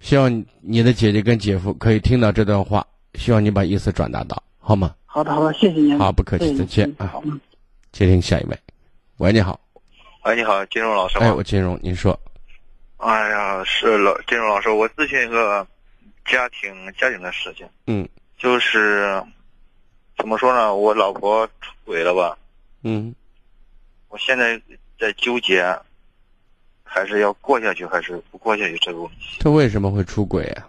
[0.00, 4.94] 希望你的姐姐跟姐夫可以听到这段话，希望你把意思转达到，好吗？
[5.04, 5.98] 好的好的，谢谢您。
[5.98, 7.22] 好，不客气，再见啊嗯好。
[7.24, 7.40] 嗯
[7.96, 8.58] 接听下一位，
[9.16, 9.58] 喂，你好，
[10.24, 11.18] 喂，你好，金融老师？
[11.18, 12.20] 哎，我金融，您说，
[12.98, 15.66] 哎呀，是老金融老师，我咨询一个
[16.26, 18.06] 家庭家庭的事情，嗯
[18.36, 19.24] 就是
[20.18, 20.74] 怎么说呢？
[20.74, 22.36] 我老婆出轨了吧？
[22.82, 23.14] 嗯
[24.10, 24.60] 我现在
[25.00, 25.64] 在纠结，
[26.84, 29.38] 还是要过下去，还是不过下去这个问题。
[29.40, 30.68] 他为什么会出轨啊？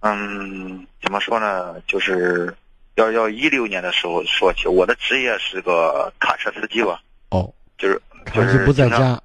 [0.00, 1.80] 嗯，怎么说呢？
[1.86, 2.54] 就是
[2.96, 8.00] 要要一六年的时候说起，我的职业是个卡车司机吧，哦，就是
[8.32, 9.20] 就是不在家，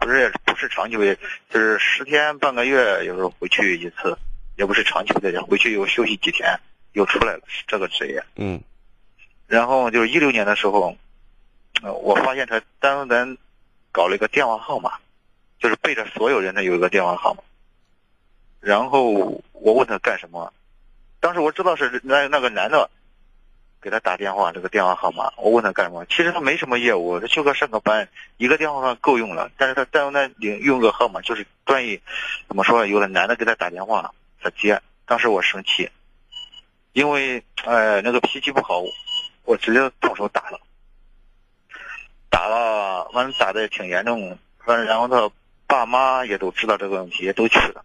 [0.00, 1.16] 不是不是长期回，
[1.48, 4.16] 就是十天半个月，有时候回去一次，
[4.56, 6.58] 也不是长期不在家，回去又休息几天，
[6.92, 8.22] 又出来了，是这个职业。
[8.36, 8.60] 嗯
[9.46, 10.96] 然后就是一六年的时候，
[11.82, 13.36] 呃，我发现他单单
[13.90, 14.92] 搞了一个电话号码，
[15.58, 17.42] 就是背着所有人的有一个电话号码。
[18.60, 19.10] 然后
[19.52, 20.52] 我问他干什么，
[21.20, 22.90] 当时我知道是那那个男的
[23.80, 29.50] 给他打电话，这个电话号码，我问他干什么，其实他没什么业务，他就个上个班，一个电话号够用了。
[29.56, 32.00] 但是他单单领用个号码，就是专业，
[32.48, 32.86] 怎么说？
[32.86, 34.80] 有的男的给他打电话，他接。
[35.06, 35.90] 当时我生气，
[36.92, 38.82] 因为呃那个脾气不好，
[39.44, 40.60] 我直接动手打了，
[42.28, 45.30] 打了，完了打的挺严重，完了然后他
[45.66, 47.84] 爸妈也都知道这个问题，也都去了，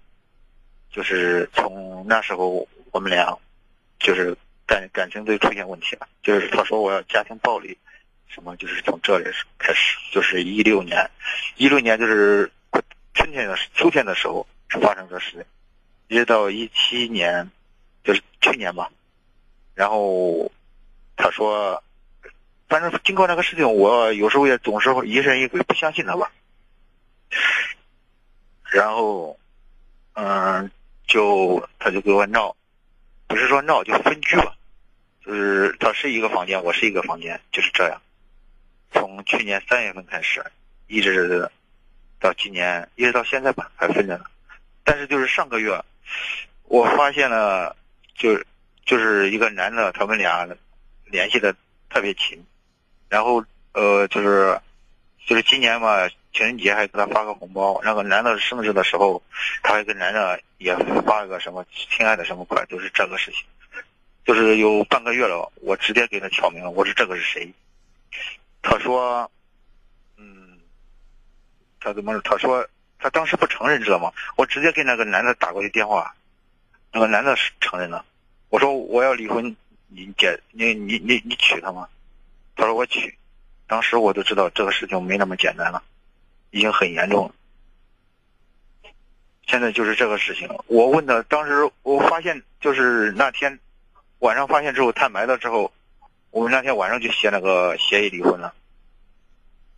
[0.91, 3.37] 就是从那时候我们俩
[3.99, 7.77] 就是感感情都出现问题了，就是他说我要家庭暴力，
[8.29, 9.25] 什么就是从这里
[9.59, 11.11] 开始，就是一六年，
[11.57, 12.49] 一六年就是
[13.13, 15.43] 春天的秋天的时候是发生这事情，
[16.07, 17.51] 一直到一七年，
[18.01, 18.89] 就是去年吧，
[19.73, 20.49] 然后
[21.17, 21.83] 他说，
[22.69, 26.31] 反正经过那个事情，我有时候也总是疑神疑鬼，不相信他吧。
[28.71, 29.37] 然后，
[30.13, 30.71] 嗯，
[31.05, 32.55] 就他就给我闹，
[33.27, 34.55] 不是说闹就分居吧，
[35.25, 38.01] 就是他是一个房间，我是一个房间，就是这样。
[38.91, 40.45] 从去年三月份开始，
[40.87, 41.49] 一直
[42.19, 44.25] 到今年，一直到现在吧，还分着呢。
[44.83, 45.83] 但是就是上个月，
[46.63, 47.75] 我发现了，
[48.15, 48.45] 就是
[48.85, 50.47] 就是一个男的，他们俩
[51.05, 51.53] 联系的
[51.89, 52.45] 特别勤，
[53.09, 54.59] 然后呃，就是
[55.25, 59.23] 就是今年嘛，情人节还给他发个红包，那个男的生日的时候，
[59.63, 60.75] 他还跟男的也
[61.05, 63.45] 发个什么亲爱的什么款，就是这个事情，
[64.25, 67.53] 就是有半个月了，我直接给他挑明了，我说这个是谁，
[68.61, 69.31] 他说，
[70.17, 70.59] 嗯，
[71.79, 72.67] 他怎么他说
[72.99, 74.11] 他当时不承认，知道吗？
[74.35, 76.13] 我直接给那个男的打过去电话，
[76.91, 78.03] 那个男的是承认了。
[78.49, 79.55] 我说我要离婚，
[79.87, 81.87] 你姐你你你你娶她吗？
[82.55, 83.17] 他说我娶。
[83.67, 85.81] 当时我就知道这个事情没那么简单了，
[86.55, 87.35] 已经很严重了。
[89.45, 93.59] 现在就是这个事情，我问他，当时我发现就是那天
[94.19, 95.73] 晚上发现之后坦白了之后，
[96.31, 98.53] 我们那天晚上就写那个协议离婚了，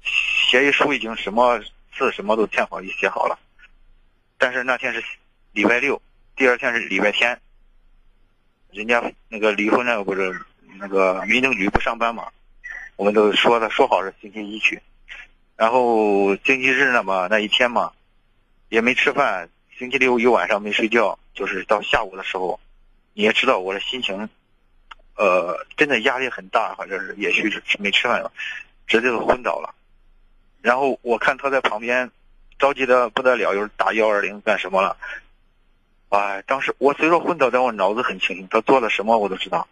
[0.04, 1.60] 协议书已经什么
[1.98, 3.40] 字什么都签好，也写好了。
[4.38, 5.04] 但是那天是
[5.54, 6.00] 礼拜六，
[6.36, 7.42] 第二天是礼拜天，
[8.70, 10.40] 人家那个离婚那个不是
[10.78, 12.32] 那个民政局不上班嘛，
[12.98, 14.80] 我们都说的说好是星期一去，
[15.58, 17.92] 然后星期日呢嘛那一天嘛
[18.70, 19.50] 也没吃饭。
[19.78, 22.60] 星期六一晚上没睡觉，就是到下午的时候，
[23.14, 24.28] 你也知道我的心情，
[25.16, 28.32] 呃，真的压力很大，反正是也许是没吃饭了，
[28.88, 29.76] 直接就昏倒了。
[30.64, 32.10] 然后我看他在旁边，
[32.58, 34.98] 着急的不得了，又是打幺二零干什么了？
[36.10, 39.68] 哎，当时我虽说昏倒，但我脑子很清醒，他做了什么我都知道。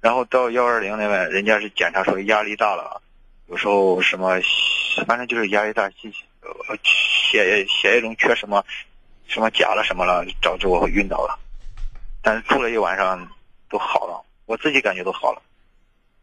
[0.00, 3.00] 然后到幺二零那边，人家是检查说压力大了，
[3.50, 4.40] 有时候什么，
[5.08, 6.12] 反正就是压力大，血
[6.84, 8.64] 血血液中缺什么。
[9.26, 11.38] 什么钾了什么了，导致我晕倒了。
[12.20, 13.28] 但是住了一晚上
[13.68, 15.40] 都好了，我自己感觉都好了。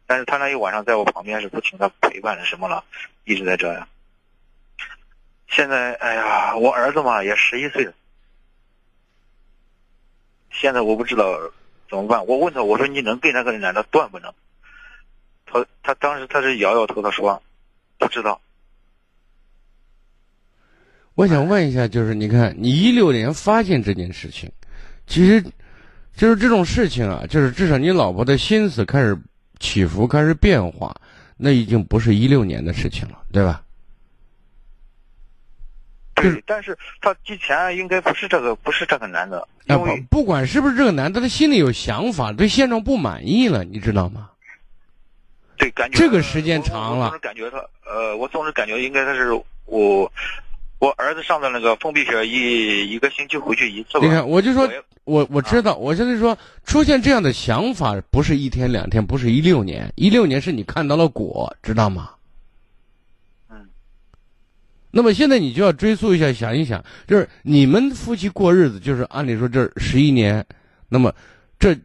[0.06, 2.84] 但是他那一晚上在我旁边是不停的陪伴着什么了，
[3.24, 3.88] 一直在这样。
[5.48, 7.94] 现在哎呀，我儿子嘛也十一岁了。
[10.50, 11.38] 现在我不知道
[11.88, 12.26] 怎么办。
[12.26, 14.34] 我问他，我说你能跟那个男的断不能？
[15.88, 17.42] 他他当时他是摇摇头，他说
[17.96, 18.38] 不知道。
[21.14, 24.52] 我想问一下，就是你看，你一六年发现这件事情，
[25.06, 25.42] 其实，
[26.14, 29.18] 就是这种事情啊，就是至少你老婆的心思开始
[29.60, 30.94] 起伏，开始变化，
[31.38, 33.62] 那已经不是一六年的事情了，对吧？
[36.16, 44.28] 对，但是他之前应该不是这个，不是这个男的，啊不，不管是不是这个男的，他心里有想法，对现状不满意了，你知道吗？
[45.58, 49.32] 对，感觉这个时间长了，我总是感觉他，呃，我总是感觉应该他是
[49.66, 50.10] 我。
[50.80, 53.98] 我儿子上的那个封闭学一一个星期回去一次。
[54.00, 54.70] 你看，我就说，
[55.02, 62.10] 我我知道，我现在说出现这样的想法不是一天两天，不是一六年，一六年是你看到了果，知道吗？
[63.50, 63.68] 嗯。
[64.92, 70.46] 那么现在你就要追溯一下，想一想，就是你们夫妻过日子，就是按理说这十一年，
[70.88, 71.12] 那么
[71.58, 71.76] 这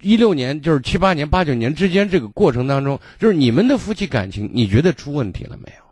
[0.00, 5.84] 一六年就是七八年、八九年之间这个过程当中，就是你们的夫妻感情，你觉得出问题了没有？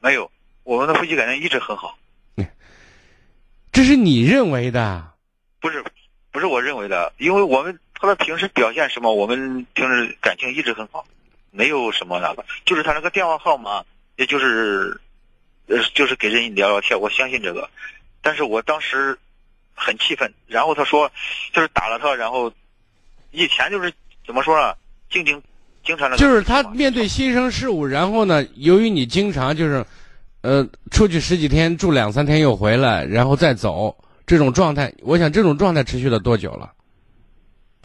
[0.00, 0.30] 没有。
[0.62, 1.98] 我们的夫妻感情一直很好，
[3.70, 5.12] 这是你认为的？
[5.60, 5.84] 不是，
[6.32, 11.06] 不是我认为的，因为我们他的平时表现什么，我们平时感情一直很好，
[11.50, 13.84] 没有什么那个，就是他那个电话号码，
[14.16, 14.98] 也就是，
[15.66, 17.68] 呃，就是给人聊聊天，我相信这个，
[18.22, 19.18] 但是我当时
[19.74, 21.12] 很气愤，然后他说，
[21.52, 22.50] 就是打了他，然后
[23.34, 23.92] 以前就是
[24.26, 24.74] 怎么说呢，
[25.10, 25.42] 静静
[25.84, 29.84] 经常的，就是他面对新生事物，然后呢，由于你经常就是。
[30.46, 36.70] 呃，出去十几天，住两三天又回来，然后再走，这种状态，我想这种状态持续了多久了？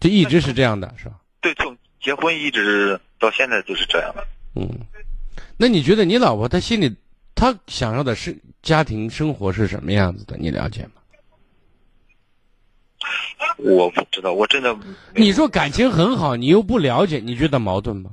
[0.01, 1.15] 就一直是这样的，是吧？
[1.39, 4.27] 对，从结婚一直到现在就是这样的。
[4.55, 4.67] 嗯，
[5.55, 6.93] 那你觉得你老婆她心里，
[7.33, 10.35] 她想要的是家庭生活是什么样子的？
[10.37, 10.98] 你了解吗？
[13.57, 14.77] 我不知道，我真的。
[15.15, 18.11] 你说感情很好，你又不了解，你觉得矛盾吗？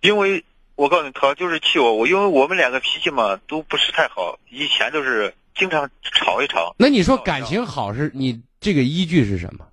[0.00, 0.44] 因为。
[0.76, 6.74] 我告诉你，他就是气我，我因为我们两个脾气嘛都不是太好，以前都是经常吵一吵。
[6.78, 9.66] 那你说感情好是你这个依据是什么？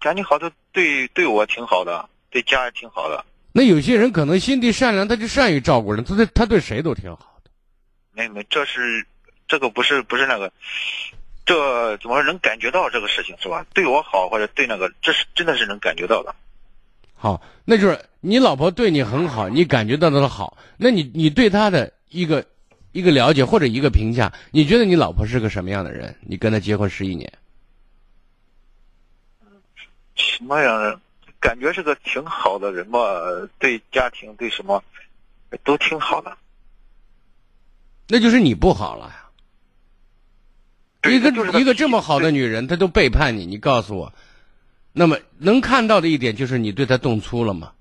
[0.00, 3.24] 感情好，他对对我挺好的，对家也挺好的。
[3.52, 7.50] 那有些人可能心地善良，他就善于照顾人，他对他对谁都挺好的。
[8.10, 9.06] 没没，这是
[9.46, 10.52] 这个不是不是那个，
[11.46, 13.66] 这怎么说能感觉到这个事情是吧？
[13.74, 16.34] 对我好或者对那个，这是真的是能感觉到的。
[17.14, 22.44] 好，那就是你老婆对你很好，你感觉到她的好，那你你对她的一个
[22.92, 26.16] 一个了解或者一个评价，你觉得你老婆是个什么样的人？
[26.20, 27.32] 你跟她结婚十一年，
[30.14, 31.00] 什么样的？
[31.40, 33.00] 感觉是个挺好的人吧，
[33.58, 34.84] 对家庭对什么
[35.64, 36.36] 都挺好的。
[38.08, 39.29] 那就是你不好了呀！
[41.08, 44.12] 一个一个这么好的女人，她都背叛你，你告诉我。
[44.92, 47.72] 那么能看到的一点就是你对她动粗了吗？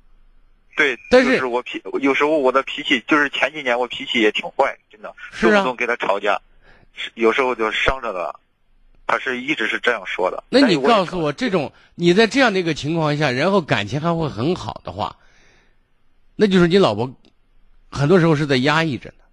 [0.78, 6.40] 对，但是我脾有时候我的脾气就是前几年我脾气也挺坏，真的，动不动跟她吵架，
[7.16, 8.34] 有时候就伤着他，
[9.06, 10.42] 他是一直是这样说的。
[10.50, 15.18] 那你告诉我，这种你在这样的一个情况下，然后感情还会很好的话，
[16.38, 17.14] 那就是你老婆
[17.90, 19.26] 很多时候是在压抑着呢。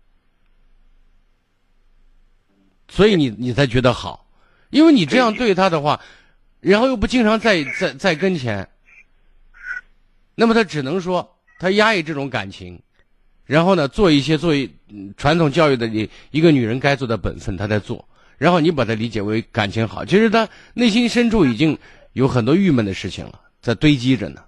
[2.88, 4.26] 所以你你才觉得好，
[4.70, 6.00] 因为你这样对他的话，
[6.60, 8.68] 然后又不经常在在在跟前，
[10.34, 12.80] 那么他只能说他压抑这种感情，
[13.44, 14.70] 然后呢做一些作为
[15.16, 18.08] 传统教育的一一个女人该做的本分，他在做，
[18.38, 21.78] 然后你把他理解为感情好，其实他内心深处已经
[22.12, 24.42] 有很多郁闷的事情了，在堆积着呢。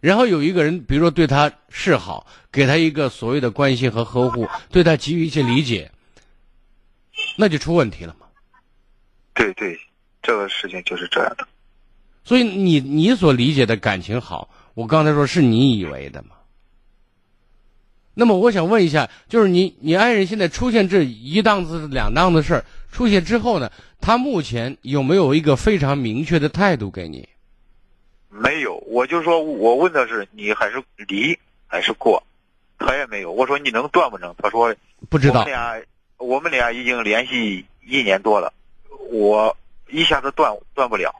[0.00, 5.90] 然后有一个人，比如说对他示好，给他一个所谓的关心和呵护，对他给予一些理解，
[7.36, 8.26] 那就出问题了嘛。
[9.34, 9.78] 对对，
[10.22, 11.46] 这个事情就是这样的。
[12.24, 16.28] 所以你你所理解的感情好，我刚才说是你以为的嘛。
[18.14, 23.70] 那么我想问一下，就是你你爱人现在出现这一档子两档子事儿出现之后呢，
[24.00, 27.28] 他目前有没有一个非常明确的态度给你？
[28.30, 32.22] 没有，我就说我问的是你还是离还是过，
[32.78, 33.32] 他也没有。
[33.32, 34.34] 我说你能断不能？
[34.38, 34.74] 他说
[35.10, 35.52] 不知道我们。
[35.52, 35.76] 俩
[36.24, 38.52] 我们俩已经联系一年多了，
[39.10, 39.56] 我
[39.88, 41.14] 一下子断断不了，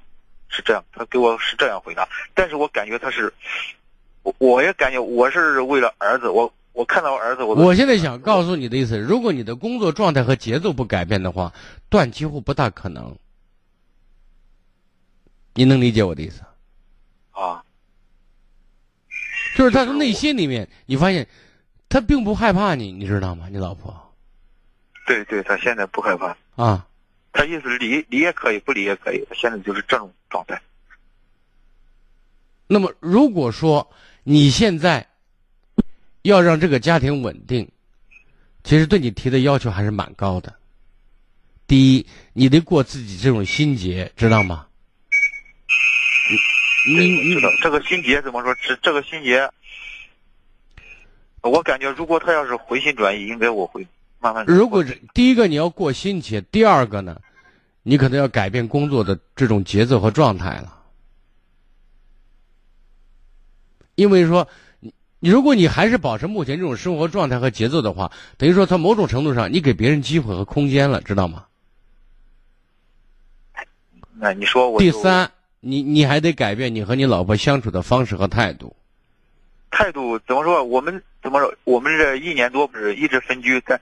[0.49, 0.85] 是这样。
[0.93, 3.33] 他给我是这样回答，但是我感觉他是，
[4.23, 11.53] 我我也感觉我是为了儿子，我我看到我儿子，我我现在想告诉你的意思，如果你的工作状态和节奏不改变的话，
[11.89, 13.17] 断几乎不大可能。
[15.55, 16.43] 你能理解我的意思？
[17.31, 17.63] 啊，
[19.57, 21.29] 就是他从内心里面，你发现
[21.89, 23.47] 他并不害怕你，你知道吗？
[23.51, 24.04] 你老婆
[25.07, 26.87] 对对，他现在不害怕，啊，
[27.33, 30.61] 他意思离离也可以，不离也可以，他现在就是这种状态。
[32.67, 33.91] 那么如果说
[34.23, 35.07] 你现在
[36.23, 37.71] 要让这个家庭稳定，
[38.63, 40.55] 其实对你提的要求还是蛮高的。
[41.67, 44.67] 第一，你得过自己这种心结，知道吗？
[46.87, 48.55] 你对，你知道这个心结怎么说？
[48.57, 49.51] 这这个心结，
[51.43, 53.87] 我感觉如果他要是回心转意，应该我会
[54.33, 54.47] 慢慢。
[54.47, 57.21] 如果是第一个你要过心结，第二个呢，
[57.83, 60.81] 你可能要改变工作的这种节奏和状态了。
[63.97, 64.49] 因为说，
[64.81, 71.45] 你你如果你还是保持目前这种生活状态和节奏的话，等于说从某种程度上，你给别人机会和空间了，知道吗？
[74.17, 78.75] 那你说我第三，你你还得改变你和你老婆相处的方式和态度。
[79.71, 80.65] 态度怎么说？
[80.65, 81.55] 我们怎么说？
[81.65, 83.81] 我们这一年多不是一直分居，但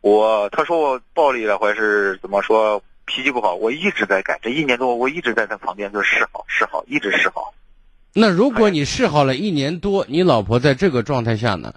[0.00, 4.38] 我他说我暴力了，或者是怎么说脾气不好，我一直在改。
[4.40, 7.52] 这一年多，我一直在他旁边就示好示好，一直示好。
[8.14, 11.74] 那如果你示好了一年多，你老婆在这个状态下呢，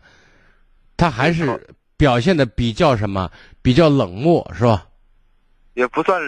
[0.97, 1.67] 她还是
[1.97, 3.31] 表现的比较什么？
[3.61, 4.87] 比较冷漠，是吧？
[5.73, 6.19] 也不算，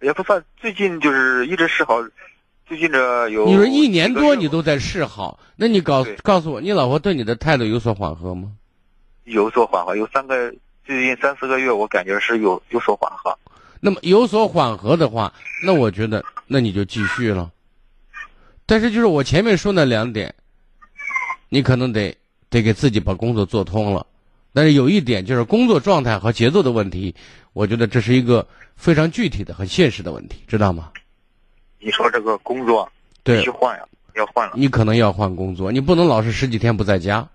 [0.00, 0.42] 也不算。
[0.56, 2.02] 最近就是一直示好，
[2.66, 8.52] 最近这有你说一年多你都在示好，那你告告诉我，你老婆对你的态度有所缓和吗？
[9.24, 10.54] 有所缓和，有三个
[10.88, 13.38] 最近三四个月，我感觉是有有所缓和。
[13.78, 15.30] 那么有所缓和的话，
[15.62, 17.52] 那我觉得那你就继续了。
[18.64, 20.34] 但是就是我前面说那两点，
[21.50, 22.16] 你可能得
[22.48, 24.06] 得给自己把工作做通了。
[24.54, 27.14] 但是有一点就是工作状态和节奏的问题，
[27.52, 30.90] 我觉得这是一个非常具体的、很现实的问题，知道吗？
[31.80, 32.90] 你说这个工作
[33.22, 33.84] 必对须换呀，
[34.14, 34.54] 要换了。
[34.56, 37.28] 你可能要换工作，你不能老是十几天不在家。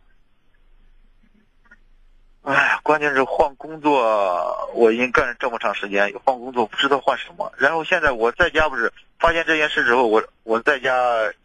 [2.44, 7.50] 哎，关键是换工作，我已经干了这么长时间，换工作不知道换什么。
[7.58, 10.94] 然后现在我在家不是发现这件事之后，我我在家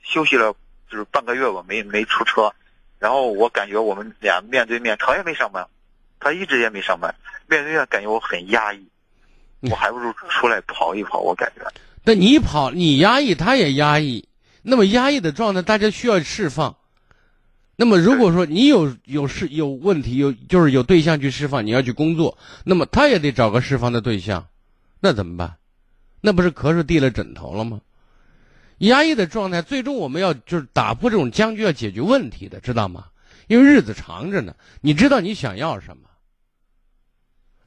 [0.03, 0.53] 休息了，
[0.91, 2.53] 就是半个月吧，没没出车。
[2.99, 5.65] 然后我感觉我们俩面对面，他也没上班，
[6.19, 7.15] 他一直也没上班，
[7.47, 8.85] 面对面感觉我很压抑，
[9.63, 11.65] 嗯我还不如出来跑一跑，我感觉。
[12.05, 14.29] 但你跑，你压抑，他也压抑，
[14.63, 16.75] 那么压抑的状态，大家需要释放。
[17.81, 24.49] 那么如果说你有有事有问题，有就是有对象去释放，你要去工作，那么他也得找个释放的对象，
[24.99, 25.59] 那怎么办？
[26.21, 27.81] 那不是瞌睡递了枕头了吗？
[28.79, 33.07] 压抑的状态，最终我们要就是打破这种僵局，要解决问题的，知道吗？
[33.47, 36.09] 因为日子长着呢，你知道你想要什么，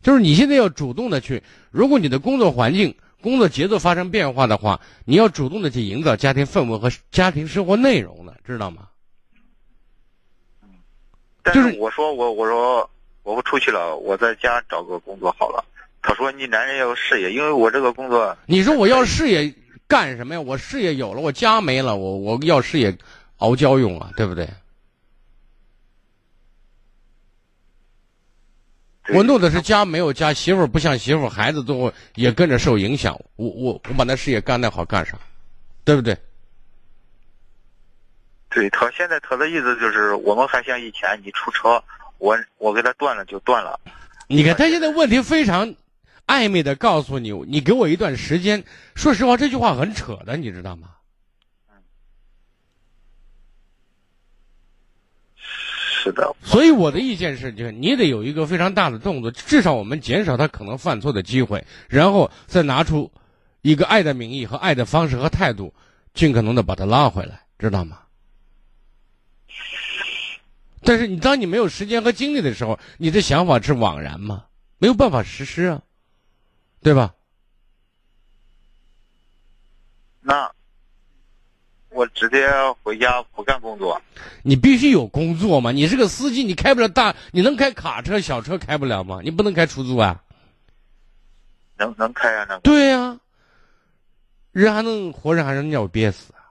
[0.03, 1.41] 就是你现在要主动的去，
[1.71, 8.89] 如果你的工作环境、工作节奏发生变化的话，你要主动的去营造家庭氛围和家庭生活内容的，知道吗？
[11.43, 12.89] 但就是是我说我我说
[13.23, 15.63] 我不出去了，我在家找个工作好了。
[16.01, 19.53] 他说你男人要有事业，因为我这个工作你说我要事业
[19.87, 20.41] 干什么呀？
[20.41, 22.97] 我事业有了，我家没了，我我要事业
[23.37, 24.47] 熬胶用啊，对不对？
[29.13, 33.19] 我弄的是家没有家，媳妇不像媳妇，孩子最后也跟着受影响。
[33.35, 35.17] 我我我把那事业干那好干啥？
[35.83, 36.15] 对不对？
[38.51, 41.81] 对他现在他的意思就是，我们还像以前，你出车，
[42.17, 43.79] 我我给他断了就断了。
[44.27, 45.73] 你看他现在问题非常
[46.27, 48.63] 暧昧的告诉你，你给我一段时间。
[48.93, 50.89] 说实话，这句话很扯的，你知道吗？
[56.03, 63.09] 是的，所以我的意见是，就是你得有一个非常大的动作，至少我们减少他可能犯错的机会，然后再拿出
[63.61, 65.73] 一个爱的名义和爱的方式和态度，
[66.13, 67.99] 尽可能的把他拉回来，知道吗？
[70.83, 74.45] 但是你当你没有时间和精力的时候，你的想法是枉然吗？
[74.77, 75.81] 没有办法实施啊，
[76.81, 77.13] 对吧？
[80.21, 80.51] 那
[81.89, 82.49] 我直接
[82.81, 84.01] 回家不干工作。
[84.43, 85.71] 你必须有工作嘛？
[85.71, 89.19] 你是个司机，你开不了大，你能开卡车、小车开不了吗？
[89.23, 90.23] 你不能开出租啊？
[91.77, 92.45] 能能开啊？
[92.45, 92.59] 能。
[92.61, 93.19] 对呀，
[94.51, 96.41] 人还能活着，还能尿憋死啊，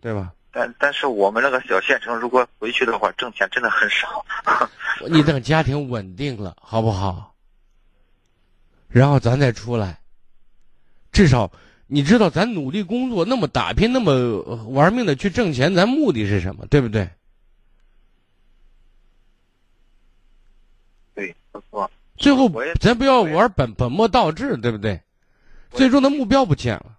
[0.00, 0.32] 对吧？
[0.54, 4.24] 但但是我们那个小县城，如果回去的话，挣钱真的很少。
[5.10, 7.34] 你等家庭稳定了，好不好？
[8.88, 9.98] 然后咱再出来，
[11.10, 11.50] 至少
[11.88, 16.64] 你知道，咱努力工作，那么打拼，那么玩命的去挣钱，咱目的是什么？
[16.66, 17.10] 对不对？
[21.16, 21.90] 对，不错。
[22.16, 22.48] 最后，
[22.80, 25.00] 咱不要玩本本末倒置，对不对？
[25.72, 26.96] 最终的目标不见了。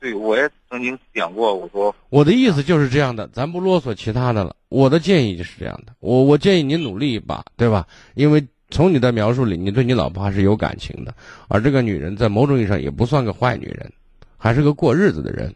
[0.00, 4.56] 对，我也曾经想过，我说我的意思就是这样的，咱不啰嗦其他的了。
[4.70, 7.86] 我的建议就是这样的，我我建议你努力一把，对吧？
[8.14, 11.14] 因为从你的描述里，你对你老婆还是有感情的，
[11.48, 13.92] 而这个女人在某种意义上也不算个坏女人，
[14.38, 15.54] 还是个过日子的人，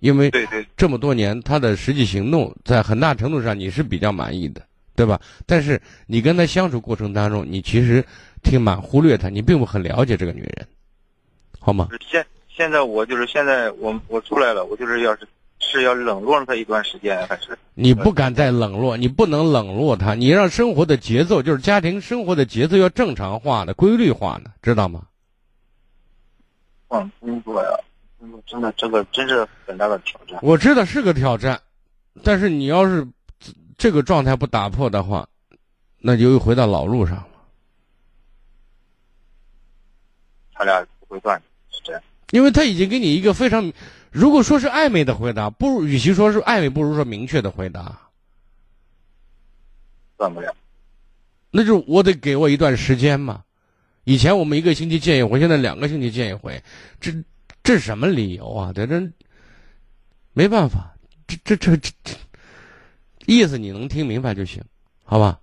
[0.00, 4.62] 因为对对这么多年她的实际行动在很大程度上你是比较满意的，
[4.96, 5.20] 对吧？
[5.46, 8.04] 但是你跟她相处过程当中，你其实
[8.42, 10.66] 挺蛮忽略她，你并不很了解这个女人，
[11.60, 11.88] 好吗？
[12.10, 12.26] 现
[12.56, 15.26] 现在我就是现在我我出来了，我就是要是
[15.58, 25.02] 是要冷落他一段时间，还是你不敢再冷落，你不能冷落他，你让生活的节奏就是家庭生活的节奏要正常化的、规律化的，知道吗？
[26.86, 27.70] 换工作呀，
[28.46, 30.38] 真的这个真是很大的挑战。
[30.40, 31.60] 我知道是个挑战，
[32.22, 33.04] 但是你要是
[33.76, 35.28] 这个状态不打破的话，
[35.98, 37.26] 那就又回到老路上了。
[40.52, 41.42] 他俩不会断。
[42.34, 43.72] 因为他已经给你一个非常，
[44.10, 47.96] 如果说是暧昧的回答，不如与其说是暧昧，不如说明确的回答。
[50.16, 50.52] 断不了。
[51.52, 53.44] 那就我得给我一段时间嘛。
[54.02, 56.60] 以前我们一个星期见一回，现在两个星期见一回，
[57.00, 57.12] 这
[57.62, 58.72] 这什么理由啊？
[58.74, 59.00] 这这
[60.32, 60.92] 没办法，
[61.28, 62.16] 这这这这这
[63.26, 64.60] 意思你能听明白就行，
[65.04, 65.38] 好吧？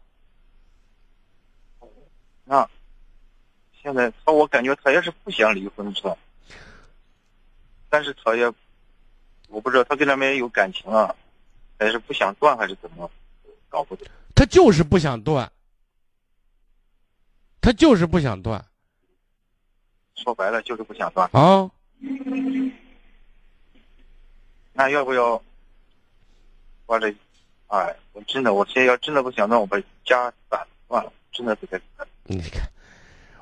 [2.44, 2.70] 那
[3.82, 6.18] 现在他，我感觉他也是不想离婚是吧？
[7.92, 8.46] 但是他也，
[9.50, 11.14] 我不知道他跟那边有感情啊，
[11.78, 13.12] 还是不想断，还是怎么，
[13.68, 14.08] 搞不懂。
[14.34, 15.52] 他就是不想断，
[17.60, 18.66] 他就是不想断。
[20.16, 21.70] 说白了就是不想断啊。
[24.74, 25.42] 那要不要
[26.86, 27.14] 我这？
[27.68, 31.80] 哎，我真的，我现在要真的不想断，我把家散算了，真的不该。
[32.24, 32.70] 你看，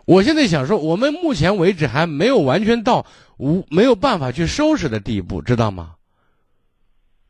[0.06, 3.06] 我现在想说，我们目前为止还没有完全到
[3.40, 5.96] 无没有办法去收拾的地步，知道吗？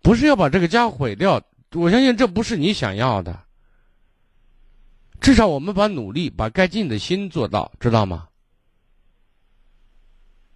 [0.01, 1.41] 不是要把这个家毁掉，
[1.73, 3.43] 我相信这不是你想要的。
[5.21, 8.27] 至少我们把努力，把该尽的心做到，知道吗？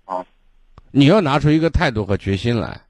[0.06, 0.26] 啊，
[0.90, 2.82] 你要拿出一个态度和决心来。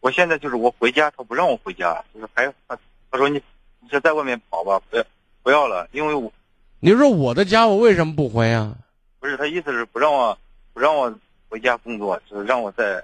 [0.00, 2.76] 我现在就是我回家，他不让我回家，就是还他
[3.10, 3.40] 他说你
[3.80, 5.04] 你就在外面跑吧，不要
[5.42, 6.32] 不要了，因为我
[6.80, 8.76] 你说我的家我为什么不回啊？
[9.20, 10.36] 不是他意思是不让我
[10.76, 11.18] 不让我
[11.48, 13.02] 回家工作，就是让我在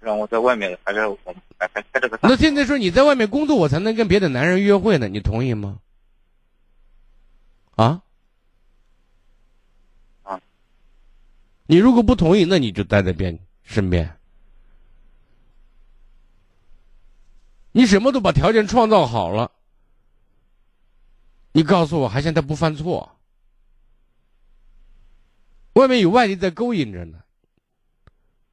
[0.00, 1.18] 让我在外面还是我
[1.56, 2.18] 还还开这个。
[2.20, 5.78] 那现在说你在外面工作，我才能跟别的男人约会呢，你同意吗？
[7.76, 8.02] 啊？
[10.24, 10.42] 啊？
[11.64, 14.18] 你如果不同意，那你就待在边身边。
[17.72, 19.52] 你什么都把条件创造好了，
[21.52, 23.15] 你告诉我还嫌他不犯错？
[25.76, 27.18] 外面有外力在勾引着呢。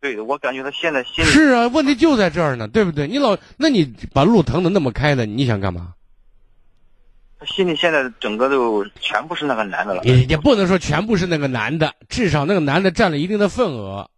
[0.01, 3.07] 对，我感觉他现在心里是啊，问题就在这儿呢，对不对？
[3.07, 5.93] 你老，那你把路腾的那么开了，你想干嘛？
[7.39, 10.03] 他心里现在整个都全部是那个男的了。
[10.03, 14.09] 也也不能说全部是那个男的，至少那个男的占了一定的份额。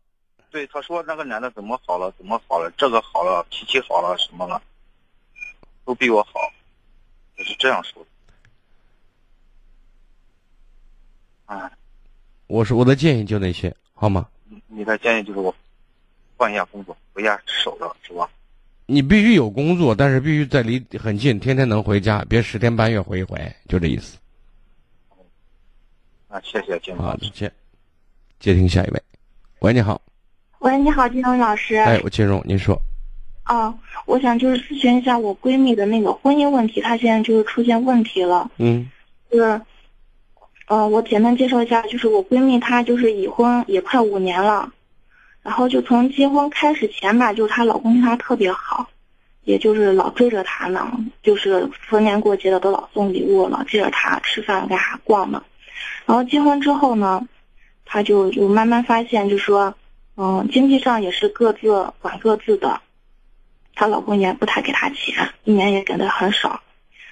[0.50, 4.60] 对，他说那个男的怎么好了，怎么好了，这个好了，脾气好了，什么了，
[5.86, 6.32] 都比我好，
[7.38, 8.10] 他是这样说的。
[11.54, 11.72] 啊，
[12.48, 14.28] 我说我的建议就那些，好吗？
[14.68, 15.54] 你的建议就是我
[16.38, 18.30] 换一下工作，回家守着，是吧？
[18.86, 24.18] 你必须有工作，但是必须在离很近，天天能回家，别十天半月回一回，就这意思。
[26.28, 27.52] 啊，谢谢金好，再见。
[28.40, 29.02] 接听下一位，
[29.60, 30.00] 喂，你好。
[30.60, 31.76] 喂，你好，金龙老师。
[31.78, 32.80] 哎，我金荣，您说。
[33.44, 33.74] 啊，
[34.06, 38.52] 我想就是咨询一下我闺蜜的那个婚姻问题，她现在就是出现问题了。
[38.58, 38.88] 嗯。
[39.32, 39.62] 就是，
[40.68, 44.72] 呃，我简单介绍一下，就是我闺蜜她就是已婚也快五年了，
[45.44, 48.90] 然后就从结婚开始前吧，就是她老公对她特别好，
[49.44, 50.92] 也就是老追着她呢，
[51.22, 55.44] 就是逢年过节的都老送礼物，老追着她吃饭干啥逛呢。
[56.08, 57.28] 然后结婚之后呢，
[57.86, 59.76] 她就就慢慢发现，就说，
[60.18, 62.82] 嗯，经济上也是各自管各自的。
[63.76, 66.62] 她老公也不太给她钱，一年也给的很少。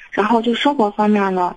[0.10, 1.56] 然后就生活方面呢，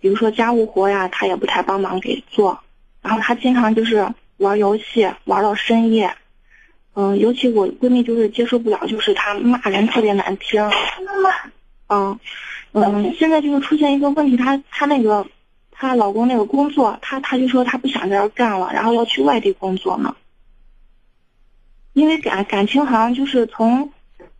[0.00, 2.60] 比如说家务活呀，她也不太帮忙给做。
[3.02, 6.14] 然后她经常就是玩游戏，玩到深夜。
[6.94, 10.62] 嗯，尤其我闺蜜就是接受不了，就是她骂人特别难听。
[11.88, 12.18] 嗯
[12.72, 15.26] 嗯，现在就是出现一个问题，她她那个
[15.70, 20.16] 她老公那个工作，她她就说她不想在这干了，然后要去外地工作呢。
[21.92, 23.92] 因为感感情好像就是从。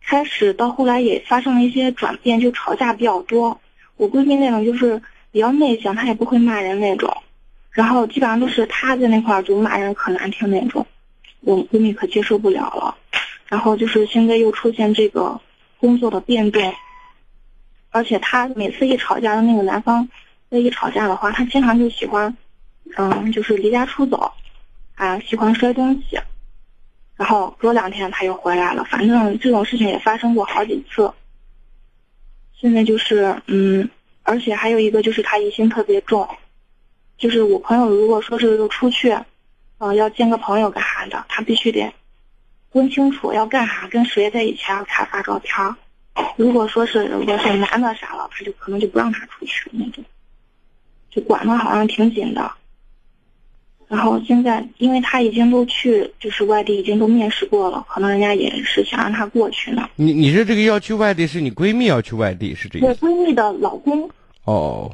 [0.03, 3.61] 开始到后来也发生了一些转变，就吵架比较多。
[3.97, 4.99] 我闺蜜那种就是
[5.31, 7.15] 比较内向，她也不会骂人那种，
[7.71, 10.85] 然后基本上都是她在那块儿就骂人可难听那种，
[11.41, 12.95] 我闺蜜可接受不了了。
[13.47, 15.39] 然后就是现在又出现这个
[15.77, 16.73] 工作的变动，
[17.89, 20.07] 而且她每次一吵架的那个男方，
[20.49, 22.35] 一吵架的话，他经常就喜欢，
[22.97, 24.31] 嗯，就是离家出走，
[24.95, 26.19] 啊，喜欢摔东西。
[27.17, 31.11] 然后隔两天他又回来了，反正这种事情也发生过好几次。
[32.53, 33.89] 现在就是，嗯，
[34.23, 36.27] 而且还有一个就是他疑心特别重，
[37.17, 39.17] 就是我朋友如果说是出去，
[39.79, 41.93] 嗯，要见个朋友干啥的，他必须得
[42.71, 45.75] 问清楚要干啥，跟谁在一起，要他发照片。
[46.35, 50.03] 如果说是如果是男的啥了，他就可能就不让他出去那种，
[51.09, 52.51] 就管的好像挺紧的。
[53.91, 59.89] 然后现在，因为他已经都去，就是外地已经都面试过了，可能人家也是想让他过去呢。
[59.97, 62.87] 你你是这个要去外地，是你闺蜜要去外地，是这个？
[62.87, 64.09] 我闺蜜的老公。
[64.45, 64.89] 哦。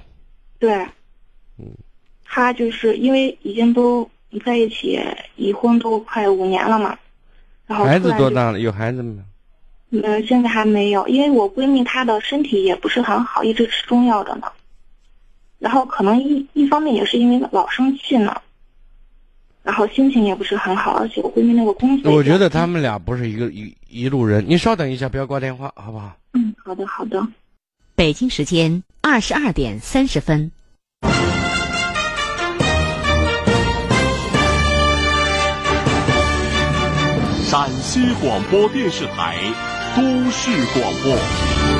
[0.58, 0.74] 对。
[1.60, 1.68] 嗯。
[2.26, 4.10] 他就是因为已经都
[4.44, 5.00] 在一起，
[5.36, 6.98] 已婚都快五年了嘛。
[7.68, 7.86] 然后。
[7.86, 8.60] 孩子多大了？
[8.60, 9.22] 有孩子没？
[9.92, 14.48] 嗯，现在还没有，因为我闺蜜她的身体也不是很好，一直吃中药的呢。
[15.60, 18.42] 然后可能一一方面也是因为老生气呢。
[19.68, 24.46] 然后心情也不是很好，而且我闺蜜那个工作，我觉得他们俩不是一个一一路人。
[24.48, 26.16] 你稍等一下，不要挂电话，好不好？
[26.36, 27.22] 嗯，好的，好的。
[27.94, 30.50] 北京时间二十二点三十分。
[37.44, 39.38] 陕西广播电视台
[39.98, 40.50] 都市
[40.80, 41.77] 广播。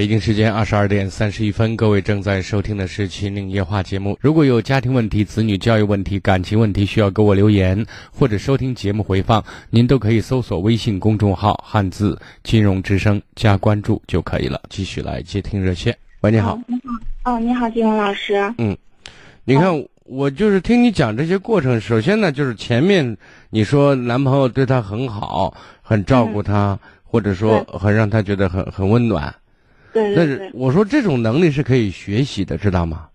[0.00, 4.16] 北京时间二十二点三十一分，各位正在收听的是《秦岭夜话》节目。
[4.18, 14.58] 如果有家庭问题、子女教育问题、感情问题，需要给我留言或者收听节目回放，您都可以搜索微信公众号“汉字金融之声”加关注就可以了。
[14.70, 15.94] 继续来接听热线。
[16.22, 16.58] 喂，你好。
[16.66, 17.34] 你好。
[17.34, 18.36] 哦，你好，金融老师。
[18.56, 18.74] 嗯，
[19.44, 21.78] 你看，我就是听你讲这些过程。
[21.78, 23.18] 首先呢，就是前面
[23.50, 29.34] 你说男朋友对她很好，很照顾她，或者说很让她觉得很很温暖。
[29.92, 33.08] 对，但是我说这种能力是可以学习的，知道吗？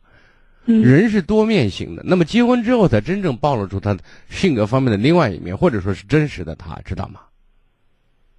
[0.65, 2.01] 嗯，人是多面性的。
[2.05, 3.97] 那么结婚之后才真正暴露出他
[4.30, 7.21] 性格方面的另外一面，或者说是真实的他，知道吗？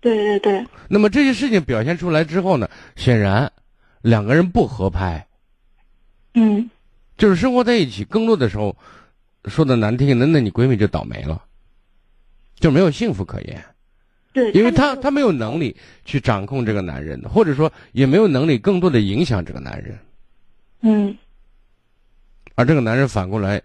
[0.00, 0.66] 对对对。
[0.88, 3.50] 那么这些事情表现出来之后呢，显然
[4.02, 5.26] 两个人不合拍。
[6.34, 6.68] 嗯。
[7.16, 8.76] 就是生活在一起，更多的时候
[9.46, 11.42] 说的难听，那那你闺蜜就倒霉了，
[12.58, 13.64] 就没有幸福可言。
[14.36, 15.74] 对，因为她她没有能力
[16.04, 19.98] 去掌控这个男人，或者说也没有能力更多的影响这个男人。
[20.82, 21.16] 嗯。
[22.54, 23.62] 而这个男人反过来，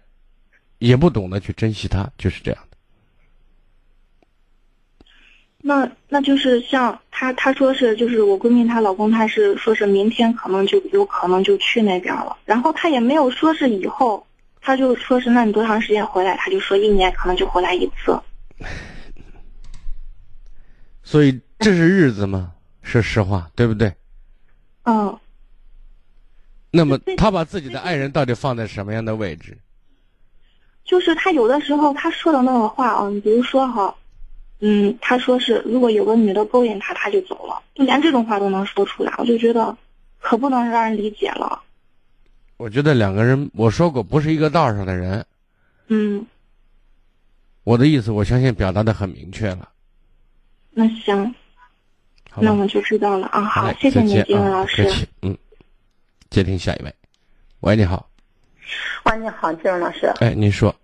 [0.78, 2.76] 也不懂得去珍惜她，就是这样的。
[5.60, 14.26] 那那就是像她她说是就是我闺蜜她老公他是说是明天可能就有可能就去那边了，然后她也没有说是以后，
[14.62, 16.34] 她就说是那你多长时间回来？
[16.38, 18.18] 她就说一年可能就回来一次。
[21.12, 22.54] 所以这是日子吗？
[22.80, 23.94] 是实话，对不对？
[24.84, 25.14] 嗯。
[26.70, 29.58] 那么他把自己的爱人到底放在什么样的位置？
[30.86, 33.94] 就是他有的时候他说的那个话啊，你比如说哈，
[34.60, 39.76] 嗯，他说是如果有个女的勾引他，他就走了，就连这种话都能说出来，我就觉得
[40.18, 41.60] 可不能让人理解了。
[42.56, 45.26] 我觉得两个人，我说过不是一个道上的人。
[45.88, 46.24] 嗯。
[47.64, 49.68] 我的意思，我相信表达的很明确了。
[50.74, 51.34] 那行，
[52.36, 53.42] 那我们就知道了啊。
[53.42, 54.88] 好，谢谢您，金文老师。
[55.20, 55.36] 嗯。
[56.30, 56.94] 接听下一位。
[57.60, 58.08] 喂，你好。
[59.04, 60.06] 喂，你好，金文老师。
[60.20, 60.74] 哎，您说。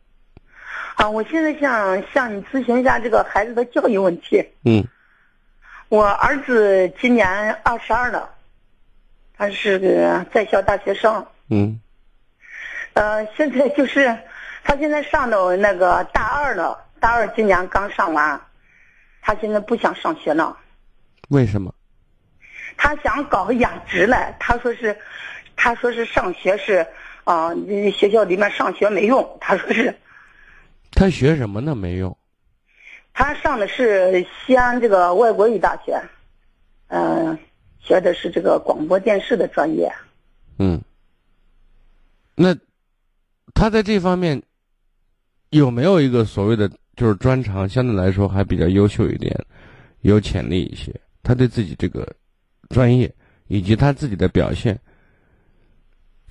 [0.96, 4.46] 啊，我现在想向你咨询一下这个孩子的教育问题。
[4.64, 4.86] 嗯。
[5.88, 7.26] 我儿子今年
[7.62, 8.28] 二十二了，
[9.34, 11.26] 他是个在校大学生。
[11.48, 11.80] 嗯。
[12.92, 14.14] 呃，现在就是
[14.64, 18.38] 他现在上到那个大二了，大二今年刚上完，
[19.28, 20.56] 他现在不想上学了。
[21.28, 21.74] 为什么？
[22.78, 24.98] 他想搞养殖来，他说是，
[25.54, 26.86] 他说是上学是
[27.24, 27.52] 啊，
[27.94, 29.94] 学校里面上学没用，他说是。
[30.92, 31.74] 他学什么呢？
[31.74, 32.16] 没用。
[33.12, 36.00] 他上的是西安这个外国语大学，
[36.86, 37.38] 嗯，
[37.80, 39.92] 学的是这个广播电视的专业。
[40.58, 40.80] 嗯。
[42.34, 42.56] 那
[43.52, 44.42] 他在这方面
[45.50, 47.68] 有没有一个所谓的就是专长？
[47.68, 49.32] 相对来说还比较优秀一点，
[50.00, 50.92] 有潜力一些。
[51.22, 52.04] 他对自己这个
[52.70, 53.08] 专业
[53.46, 54.76] 以及他自己的表现，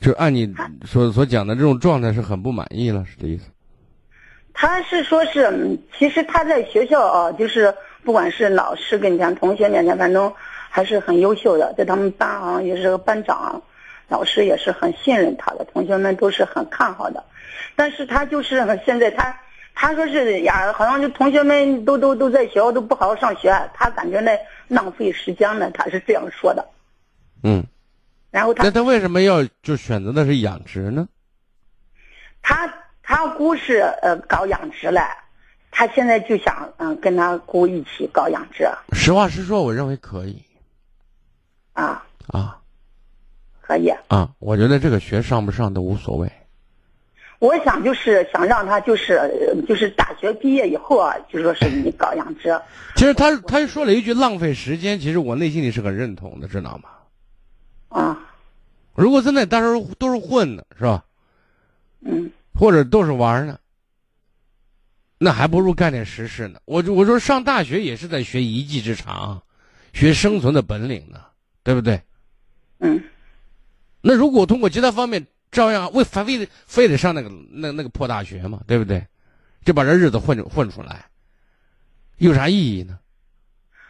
[0.02, 0.54] 就按你
[0.86, 3.46] 所所讲的这种状态是很不满意了，是这意思？
[4.52, 10.30] 他是说，是其实他在学校啊，就是不管是老师跟前、同学面前，反正
[10.70, 13.62] 还是很优秀的，在他们班啊也是个班长，
[14.10, 17.24] 老师也是很信任他的，同学们都是很看好的。
[17.76, 19.34] 但是他就是现在他
[19.80, 24.36] 他说是呀，好像就同学们都都都在学校都不好好上学，他感觉那
[24.68, 26.68] 浪费时间呢，他是这样说的。
[27.44, 27.64] 嗯，
[28.32, 31.08] 然后他那他为什么要就选择的是养殖呢？
[32.42, 32.74] 他。
[33.10, 35.00] 他姑是呃搞养殖嘞，
[35.72, 38.68] 他现在就想嗯跟他姑一起搞养殖。
[38.92, 40.44] 实话实说，我认为可以。
[41.72, 42.60] 啊啊，
[43.62, 44.30] 可以啊！
[44.40, 46.30] 我觉得这个学上不上都无所谓。
[47.40, 52.60] 我想就是想让他就是就是大学毕业以后啊，就说是你搞养殖。
[52.96, 56.90] 其实他他说了一句浪费时间，其实我内心里是很认同的，知道吗？
[57.90, 58.20] 啊，
[58.96, 61.04] 如果真的到时候都是混的，是吧？
[62.02, 62.32] 嗯。
[62.60, 63.60] 或者都是玩呢，
[65.20, 66.60] 那还不如干点实事呢。
[66.66, 69.40] 我我说上大学也是在学一技之长，
[69.94, 71.20] 学生存的本领呢，
[71.62, 72.02] 对不对？
[72.80, 73.00] 嗯。
[74.02, 79.06] 那如果通过其他方面，照样为非非得非得上那个那那个破大学嘛，对不对？
[79.66, 81.06] 就把这日子混混出来，
[82.18, 82.98] 有啥意义呢？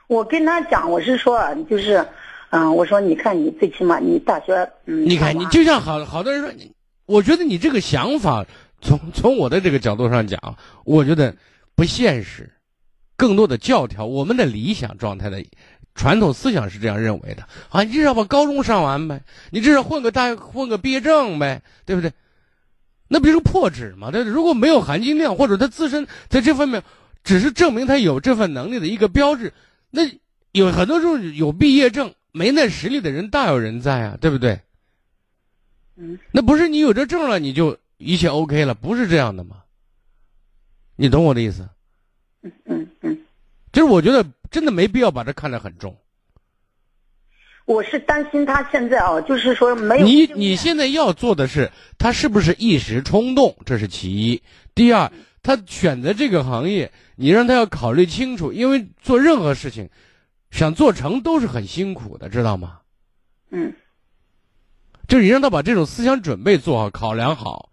[0.07, 1.39] 我跟他讲，我是说，
[1.69, 2.03] 就是，
[2.49, 4.55] 嗯，我说你看，你最起码你大学，
[4.85, 6.71] 嗯，你看你就像好好多人说你。
[7.05, 8.45] 我觉得你这个想法，
[8.81, 11.35] 从从我的这个角度上讲，我觉得
[11.75, 12.49] 不现实，
[13.15, 14.05] 更多的教条。
[14.05, 15.43] 我们的理想状态的
[15.97, 22.13] 传统思想是这样认为的啊，你至少把高中上完呗，你至少混个大混个毕业证呗，对不对？
[23.09, 24.11] 那不是破纸吗？
[24.11, 26.83] 对，如果没有含金量，或者他自身在这方面
[27.23, 29.51] 只是证明他有这份能力的一个标志，
[29.89, 30.03] 那
[30.51, 34.59] 有很多时候有毕业证没那实力的人大有人在啊，对不对？
[35.95, 39.63] 嗯，那不是你有这证了，你就一切 OK 了，不是这样的吗？
[40.95, 41.67] 你懂我的意思？
[42.43, 43.17] 嗯嗯嗯，
[43.71, 45.97] 就是我觉得真的没必要把这看得很重。
[47.65, 53.57] 我是担心他现在啊，就是说没有你你现在要做的是，他是不是一时冲动？
[53.65, 54.41] 这是其一。
[54.73, 55.11] 第二，
[55.43, 59.89] 他选择这个行业，你让他要考虑清楚，因为做任何事情，
[60.49, 62.79] 想做成都是很辛苦的，知道吗？
[63.51, 63.73] 嗯。
[65.09, 67.69] 就是你让他把这种思想准备做好、考量好、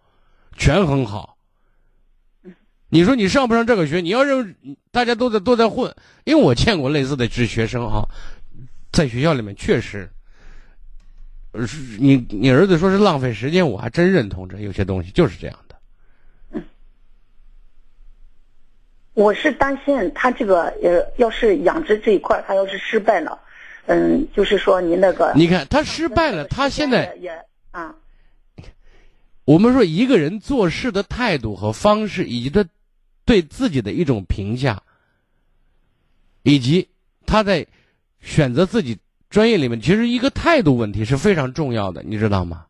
[0.57, 1.34] 权衡好。
[2.91, 4.01] 你说你上不上这个学？
[4.01, 4.55] 你要认为
[4.93, 5.93] 大家都在都在混，
[6.25, 8.09] 因为我见过类似的这学生哈，
[8.93, 10.09] 在学校里面确实，
[11.99, 16.63] 你你儿子说是浪费时间，我还真认同这有些东西就是这样的。
[19.15, 23.39] 我是担心他这个呃，要是养殖这一块，他要是失败了。
[23.87, 27.31] 嗯，就是说你那个，你看他失败了，他现在也
[27.71, 27.95] 啊。
[29.45, 32.65] 我们说一个人做事的态度和方式，以及他
[33.25, 34.83] 对自己的一种评价，
[36.43, 36.89] 以及
[37.27, 37.67] 他在
[38.21, 42.65] 选择自己专业里面，其实一个态度问题是非常重要的，你知道吗？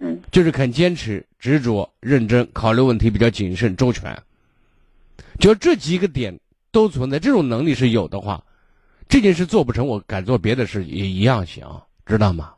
[0.00, 4.16] 嗯，就是肯坚持、执着、认真，考虑问题比较谨慎、周全，
[5.40, 6.38] 就这几个点
[6.70, 8.44] 都存在，这种能力是有的话。
[9.08, 11.66] 这件事做不成，我敢做别的事也一样行，
[12.06, 12.52] 知道吗？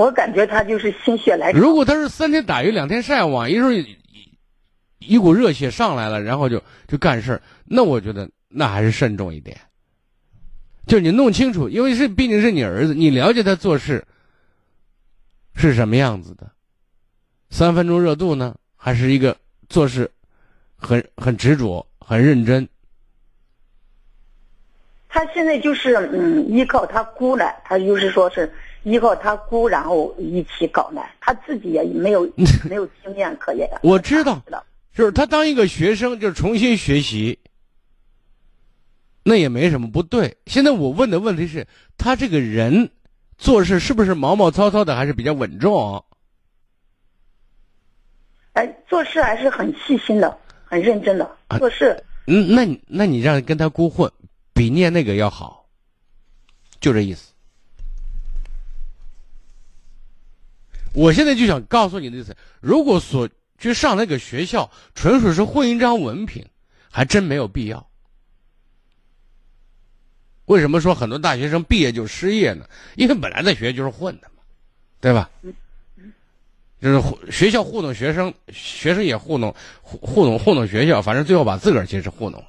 [0.00, 1.58] 我感觉他就是心血来潮。
[1.58, 3.70] 如果他是三天打鱼两天晒网，一时候
[4.98, 9.58] 一股热血上来了，然后就就干事那我觉得那还是慎重一点。
[10.86, 14.02] 就你弄清楚，因为是毕竟是你儿子，你了解他做事
[15.54, 16.50] 是什么样子的，
[17.50, 19.36] 三分钟热度呢，还是一个
[19.68, 20.10] 做事
[20.76, 22.66] 很很执着、很认真。
[25.10, 28.50] 他现在就是嗯，依靠他姑来，他就是说是
[28.82, 32.30] 依靠他姑，然后一起搞来，他自己也没有
[32.68, 33.68] 没有经验可言。
[33.82, 34.42] 我知道，
[34.94, 37.38] 就是他当一个学生，就重新学习，
[39.22, 40.36] 那也没什么不对。
[40.46, 41.66] 现在我问的问题是，
[41.98, 42.90] 他这个人
[43.38, 46.04] 做事是不是毛毛糙糙的，还是比较稳重？
[48.54, 52.02] 哎，做事还是很细心的，很认真的做事。
[52.26, 54.10] 嗯，那你那你让跟他姑混。
[54.52, 55.64] 比念那个要好，
[56.80, 57.29] 就这意思。
[60.92, 63.28] 我现在就想告诉你的意思：如果所
[63.58, 66.44] 去上那个学校，纯属是混一张文凭，
[66.90, 67.86] 还真没有必要。
[70.46, 72.68] 为什么说很多大学生毕业就失业呢？
[72.96, 74.42] 因为本来在学校就是混的嘛，
[75.00, 75.30] 对吧？
[76.80, 82.46] 就是学校糊弄学生，学生也糊弄糊糊弄糊弄学校，反正最后把自个儿其实糊弄了。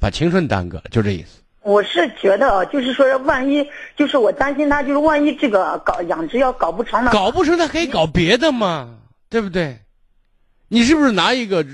[0.00, 1.43] 把青春耽搁了，就这意思。
[1.64, 7.10] 我是觉得啊，就是说，万一就是我担心他，就是万一这个搞养殖要搞不成呢？
[7.10, 8.98] 搞不成，他可以搞别的嘛，
[9.30, 9.78] 对不对？
[10.68, 11.64] 你是不是拿一个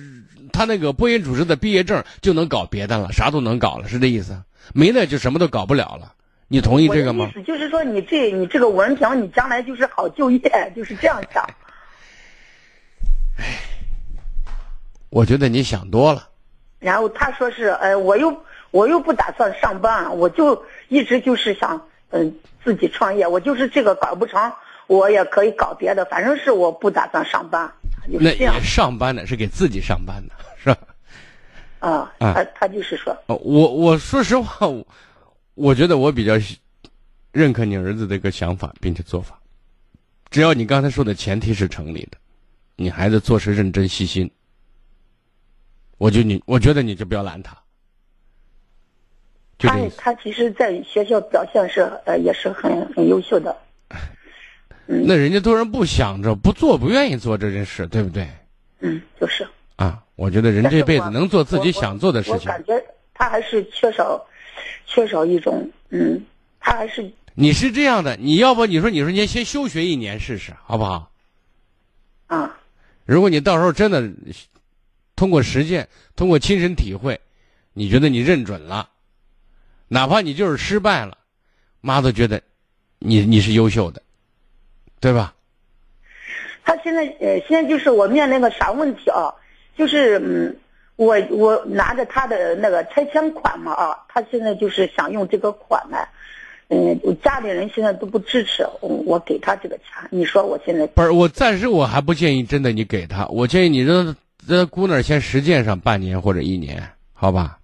[0.53, 3.11] 他那个播音主持的毕业证就能搞别的了？
[3.13, 4.41] 啥都能搞了，是这意思？
[4.73, 6.13] 没那就什么都搞不了了。
[6.47, 7.29] 你同意这个吗？
[7.29, 11.43] 意思就是说，你这你这个文凭，你将来就是好就业，就是这样想。
[13.39, 13.59] 哎，
[15.09, 16.29] 我觉得你想多了。
[16.79, 18.31] 然后他说是，呃，我又
[18.71, 23.27] 我又不打算上班，我就一直就是想，嗯，自己创业。
[23.27, 24.53] 我就是这个搞不成，
[24.87, 27.73] 我也可以搞别的，反正是我不打算上班。
[28.07, 30.79] 那也上班的是给自己上班的，是吧？
[31.81, 34.67] 啊，他他就是说，我我说实话，
[35.55, 36.35] 我觉得我比较
[37.33, 39.41] 认可你儿子的一个想法并且做法，
[40.31, 42.19] 只要你刚才说的前提是成立的，
[42.77, 44.31] 你孩子做事认真细心。
[45.99, 47.57] 我就你，我觉得你就不要拦他。
[49.69, 53.57] 他他其实，在学校表现是呃，也是很很优秀的。
[54.87, 58.27] 那人家都人不想着不做，不愿意做这件事，对不对？
[58.81, 59.47] 嗯，就是。
[59.77, 62.41] 啊，我觉得人这辈子能做自己想做的事情。
[62.41, 62.83] 我感觉
[63.15, 64.25] 他还是缺少，
[64.87, 66.21] 缺少一种嗯，
[66.59, 67.11] 他还是。
[67.35, 71.11] 你是这样的，你要不你说你说你先休学一年试试，好不好？
[72.27, 72.59] 啊。
[73.05, 74.11] 如果你到时候真的。
[75.17, 75.87] 通过实践，
[76.17, 77.21] 通过亲身体会，
[77.75, 78.89] 你觉得你认准了，
[79.93, 81.19] 哪怕你就是失败了，
[81.81, 82.41] 妈都觉得
[83.01, 84.01] 你你是优秀的，
[85.01, 85.35] 对吧？
[86.65, 89.35] 他现在呃，现在就是我面临个啥问题啊？
[89.77, 90.57] 就是嗯，
[90.95, 95.99] 我我拿着他的那个拆迁款嘛啊，他现在就是想用这个款呢，
[96.69, 104.17] 嗯，我家里人现在都不支持我给他这个钱，你说我现在不是我暂时我还不建议真的你给他，我建议你让。
[104.49, 106.83] 让姑那儿先实践上半年或者一年，
[107.13, 107.60] 好吧？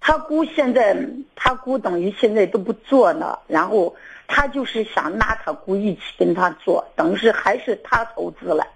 [0.00, 0.96] 他姑现在，
[1.36, 3.94] 他姑等于现在都不做呢，然后
[4.26, 8.66] 他就是想拉他姑一起跟他做，等于是还是他投资了。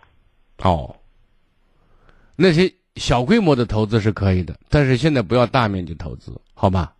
[0.59, 0.95] 哦，
[2.37, 6.93] 那些小规模的投资是可以的，但是现在不要大面积投资，好吧？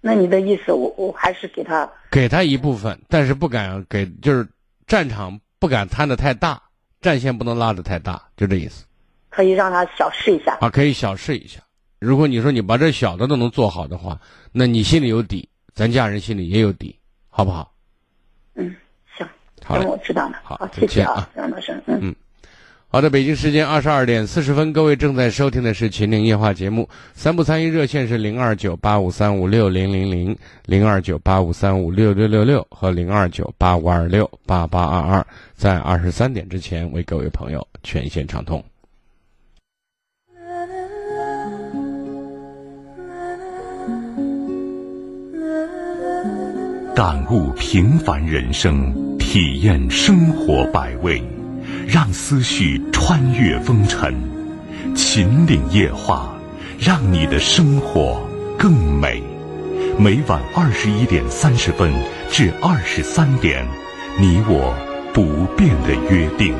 [0.00, 4.46] 那你的意思，我我还是给他给他一部分，但是不敢给，就是
[4.86, 6.60] 战场不敢摊的太大。
[7.02, 8.84] 战线不能拉的太大，就这意思。
[9.30, 11.58] 可以让他小试一下啊，可以小试一下。
[12.00, 14.18] 如果你说你把这小的都能做好的话，
[14.52, 16.98] 那你心里有底，咱家人心里也有底，
[17.28, 17.70] 好不好？
[18.54, 18.74] 嗯，
[19.16, 19.28] 行，
[19.62, 20.40] 好我知道了。
[20.42, 21.78] 好，谢谢啊，张老师。
[21.86, 22.14] 嗯。
[22.88, 26.88] 好的，北京时间二十二点四十分，各位正在收听的是《秦岭夜话》节目。
[27.14, 38.64] 三部参与热线是零二九八五三五六零零零、零二九八五三五六六六六和零二九八五二六八八二二，在二十三点之前为各位朋友全线畅通。
[47.00, 51.22] 感悟平凡人生，体验生活百味。
[51.88, 54.14] 让思绪穿越风尘，
[54.94, 56.38] 秦岭夜话，
[56.78, 58.20] 让你的生活
[58.58, 59.22] 更美。
[59.98, 61.90] 每晚二十一点三十分
[62.28, 63.66] 至二十三点，
[64.18, 64.74] 你我
[65.14, 66.54] 不变的约定。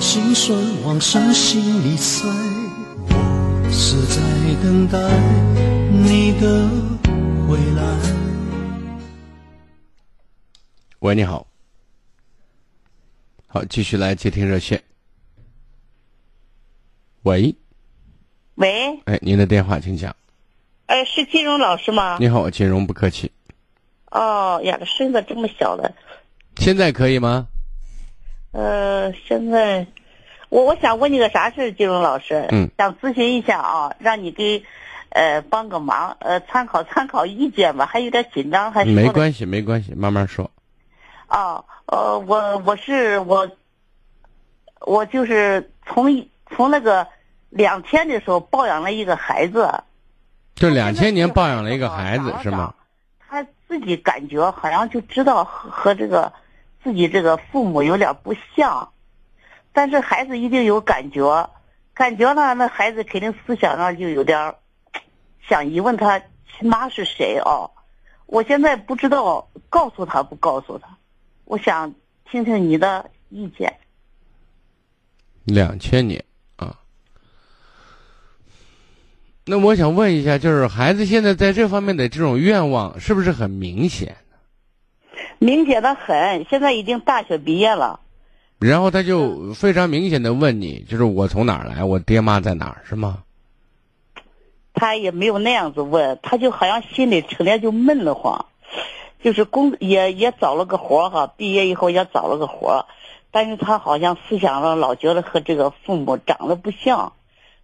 [0.00, 2.26] 心酸往深心里塞。
[3.10, 4.18] 我是在
[4.62, 4.98] 等待
[5.90, 6.66] 你的
[7.46, 7.82] 回来。
[11.00, 11.46] 喂，你好。
[13.46, 14.82] 好，继续来接听热线。
[17.24, 17.54] 喂，
[18.54, 20.16] 喂，哎，您的电话请讲。
[20.86, 22.16] 哎，是金融老师吗？
[22.18, 23.30] 你好，金融不客气。
[24.10, 25.94] 哦呀，这声子这么小的。
[26.56, 27.48] 现在可以吗？
[28.52, 29.86] 呃，现在
[30.48, 32.46] 我我想问你个啥事，金融老师？
[32.50, 32.68] 嗯。
[32.76, 34.64] 想咨询一下啊，让你给
[35.10, 40.50] 呃帮个忙，呃参考参考意见吧，还有点紧张，还是没关系，没关系，慢慢说。
[41.28, 43.48] 哦，呃，我我是我，
[44.80, 47.06] 我就是从从那个
[47.50, 49.84] 两千的时候抱养了一个孩子，
[50.56, 52.74] 就两千年抱养了一个孩子是吗？
[53.28, 56.32] 他自己感觉好像就知道和和这个
[56.82, 58.92] 自己这个父母有点不像，
[59.72, 61.50] 但是孩子一定有感觉，
[61.94, 64.54] 感觉呢，那孩子肯定思想上就有点
[65.48, 67.70] 想疑问他亲妈是谁哦，
[68.26, 70.96] 我现在不知道告诉他不告诉他。
[71.44, 71.94] 我想
[72.30, 73.76] 听听你的意见。
[75.44, 76.24] 两千年
[76.56, 76.78] 啊，
[79.44, 84.16] 那我想问一下，就是孩子现在在这方面的这种愿望是不是很明显？
[85.40, 87.98] 明显的很，现在已经大学毕业了。
[88.58, 93.24] 然后他就非常明显的问你，就是我从哪儿来，我爹妈在哪儿，是吗？
[94.74, 98.44] 他也没有那样子问，他就好像心里成天就闷得慌。
[99.22, 102.84] 就是工也也找了个活儿哈，毕业以后也找了个活儿，
[103.30, 107.14] 但是他好像思想上老觉得和这个父母长得不像，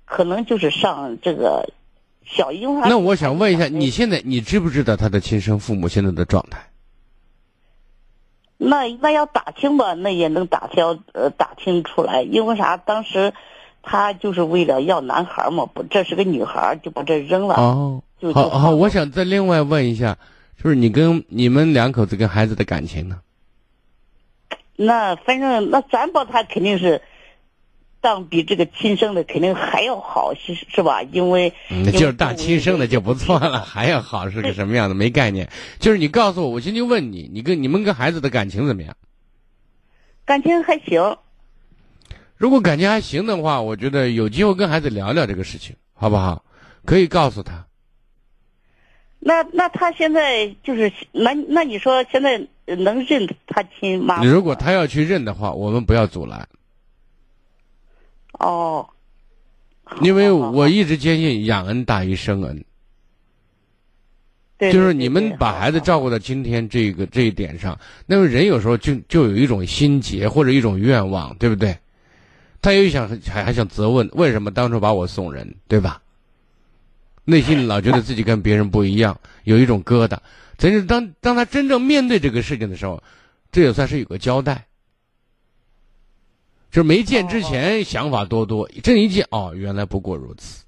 [0.06, 1.70] 可能就是上这个
[2.24, 2.88] 小婴儿。
[2.88, 6.58] 那我想问一下，你现在你知不知道他的亲生父母现在的状态？
[8.58, 12.76] 那那要打听吧，那也能打听呃打听出来，因为啥？
[12.76, 13.34] 当时
[13.82, 17.54] 他就是为了要男孩嘛，不，这是个女孩，就把这扔了。
[17.56, 20.16] 哦，就好好，我想再另外问一下。
[20.62, 23.20] 就是你跟你们两口子跟孩子的感情呢？
[24.74, 27.02] 那反正那咱把他肯定是
[28.06, 31.02] 当比这个亲生的肯定还要好，是是吧？
[31.02, 34.94] 因为那就是当亲生的就不错了， 还要好是个什么样的？
[34.94, 35.50] 没概念。
[35.80, 38.94] 就是你告诉我，我先就问你，你跟你们跟孩子的感情怎么样？
[40.24, 41.16] 感情还行。
[42.36, 46.44] 如果感情还行的话，我觉得有机会跟孩子聊聊这个事情，好不好？
[46.84, 47.66] 可以告诉他。
[49.18, 54.22] 那那他现在就是那那你说现在能认他亲妈？
[54.22, 56.48] 如果他要去认的话，我们不要阻拦。
[58.38, 58.88] 哦。
[60.00, 62.64] 因为我一直坚信养恩大于生恩。
[64.58, 64.72] 对。
[64.72, 71.76] 就是你们把孩子照顾到今天这个这一点上，那么人有时候就就有一种心结或者一种愿望，对不对？
[72.62, 76.02] 他又想还还想责问为什么当初把我送人，对吧？
[77.24, 80.18] 内心老觉得自己跟别人不一样，有一种疙瘩。
[80.58, 83.00] 真是当当他真正面对这个事情的时候，
[83.52, 84.66] 这也算是有个交代。
[86.76, 90.62] 就是没见之前想法多多，这一见哦，原来不过如此。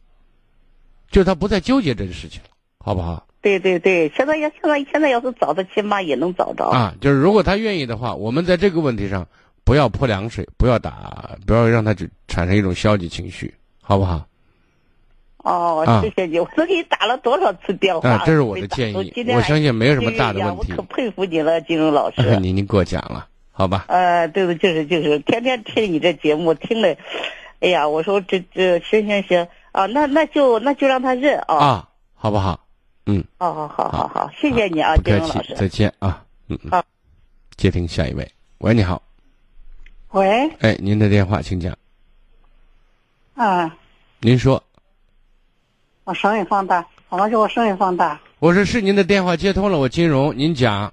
[1.10, 2.48] 就他不再纠结这个事情了，
[2.78, 3.26] 好不好？
[3.42, 6.94] 对对对，现在要现在现在要是找他亲妈也能找着啊。
[6.98, 9.28] 就是如果他愿意的话，我们在这个问题上
[9.64, 11.94] 不要泼凉水，不要打，不要让他
[12.26, 13.52] 产生一种消极情绪，
[13.82, 14.26] 好不好？
[15.44, 16.40] 哦，谢谢你！
[16.40, 18.08] 我都给你打了多少次电话？
[18.08, 19.12] 啊，这是我的建议。
[19.34, 20.72] 我相信没有什么大的问题。
[20.72, 22.36] 我可佩服你了，金融老师。
[22.40, 23.28] 您您过奖了，
[23.58, 23.86] 好吧？
[23.88, 26.96] 呃，对对，就是就是，天天听你这节目，听了，
[27.58, 31.56] 哎呀，我说这这行行行啊，那那就那就让他认啊。
[31.56, 32.64] 啊，好不好？
[33.06, 33.24] 嗯。
[33.36, 35.56] 好好好好好，谢谢你啊，金融老师。
[35.56, 36.80] 再见啊，嗯嗯。
[37.56, 39.02] 接听下一位，喂，你好。
[40.12, 40.48] 喂。
[40.60, 41.76] 哎，您的电话，请讲。
[43.34, 43.76] 啊。
[44.20, 44.62] 您说。
[46.04, 48.20] 我声音放大，好了，叫我声音放大。
[48.38, 50.92] 我说是您的电话接通了，我金融，您讲。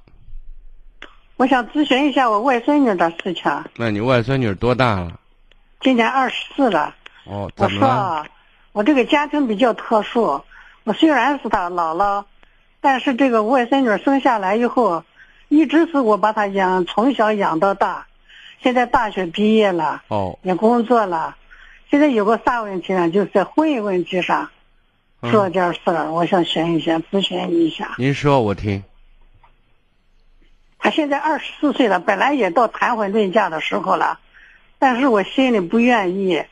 [1.37, 3.51] 我想咨询一下我外孙女的事情。
[3.75, 5.19] 那你外孙女多大了？
[5.81, 6.95] 今年二十四了。
[7.25, 8.25] 哦，我说，
[8.71, 10.41] 我这个家庭比较特殊。
[10.85, 12.23] 我虽然是她姥姥，
[12.79, 15.03] 但是这个外孙女生下来以后，
[15.49, 18.07] 一直是我把她养，从小养到大。
[18.61, 21.35] 现在大学毕业了，哦，也工作了。
[21.91, 23.09] 现在有个啥问题呢？
[23.11, 24.49] 就是在婚姻问题上。
[25.23, 27.95] 说点事儿，我想询一下，咨询一下。
[27.97, 28.83] 您说，我听。
[30.85, 34.19] 他现在二十四岁了，本来也到谈婚论嫁的时候了，
[34.77, 36.45] 但是我心里不愿意，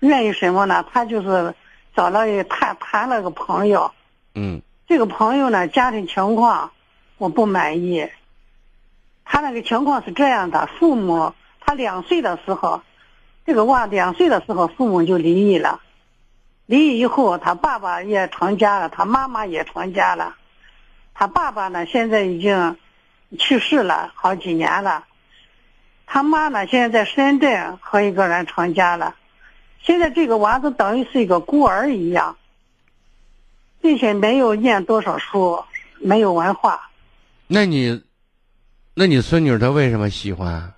[0.00, 0.84] 不愿意什么呢？
[0.92, 1.54] 他就是
[1.94, 3.92] 找了一谈谈了个朋友，
[4.34, 6.72] 嗯这个朋友呢家庭情况
[7.16, 8.10] 我不满意。
[9.24, 12.82] 他那个情况是这样的，父母他两岁的时候，
[13.46, 15.80] 这个娃两岁的时候父母就离异了，
[16.66, 20.34] 离异以后他爸爸也成家了，他妈妈也成家了，
[21.14, 22.76] 他爸爸呢现在已经
[23.36, 25.04] 去世了好几年了，
[26.06, 29.14] 他妈呢现在在深圳和一个人成家了，
[29.82, 32.36] 现在这个娃子等于是一个孤儿一样，
[33.80, 35.62] 并且没有念多少书，
[36.00, 36.90] 没有文化。
[37.46, 38.02] 那你，
[38.94, 40.72] 那你孙女她为什么喜欢？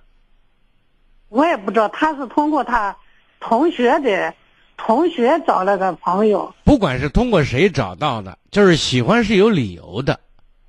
[1.29, 2.95] 我也不知道，她是通过她
[3.39, 4.33] 同学的
[4.77, 6.53] 同学找了个朋友。
[6.63, 10.19] 不管是通过谁找到的，就是喜欢是有理由的。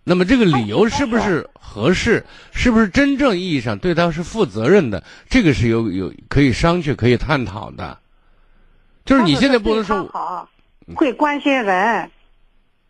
[0.02, 2.24] 那么这个理由是不是合适？
[2.52, 5.04] 是不是真正意义上对他是负责任的？
[5.28, 7.98] 这个是有有可以商榷、可以探讨的。
[9.04, 10.48] 就是你现在不能说好，
[10.94, 12.10] 会关心人，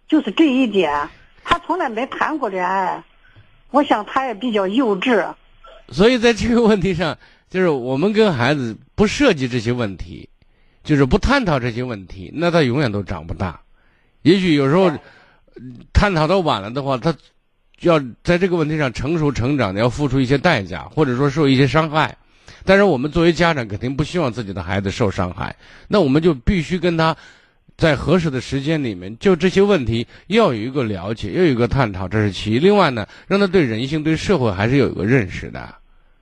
[0.08, 1.08] 就是这一点。
[1.42, 3.02] 他从来没谈过恋爱，
[3.70, 5.34] 我想他也比较幼稚。
[5.88, 7.16] 所以在这个问题上，
[7.48, 10.28] 就是我们跟孩子不涉及这些问题，
[10.84, 13.60] 就是不探讨这些问题，那他永远都长不大。
[14.22, 14.92] 也许有时候
[15.92, 17.14] 探讨到晚了的话，他
[17.80, 22.16] 要在这个问题上成熟成长的，要付出一些代价，或者说受一些伤害。
[22.64, 25.56] 但是我们作为家长，肯定不希望自己的孩子受伤害，
[25.88, 27.16] 那我们就必须跟他。
[27.76, 32.58] 在合适的时间里面，就这些问题要有一个了解，要有一个探讨，这是其一。
[32.58, 35.76] 另外呢，让他对人性、对社会还是有一个认识的，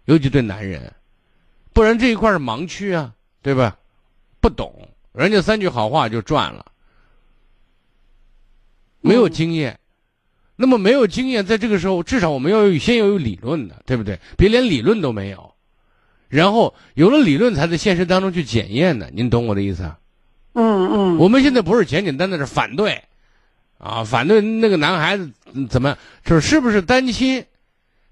[0.05, 0.93] 尤其对男人，
[1.73, 3.13] 不然这一块是盲区啊，
[3.43, 3.77] 对吧？
[4.41, 4.73] 不懂，
[5.13, 6.65] 人家三句好话就赚了，
[9.01, 9.79] 没有经验。
[10.61, 14.19] 那么没有经验，在这个时候，至少我们要有先要有理论的，对不对？
[14.37, 15.55] 别连理论都没有，
[16.29, 19.09] 然后有了理论，才在现实当中去检验的。
[19.15, 19.99] 您懂我的意思啊？
[20.55, 23.05] 嗯嗯，我们现在不是简简单单的反对，
[23.79, 25.31] 啊，反对那个男孩子
[25.71, 27.45] 怎么就是是不是单亲，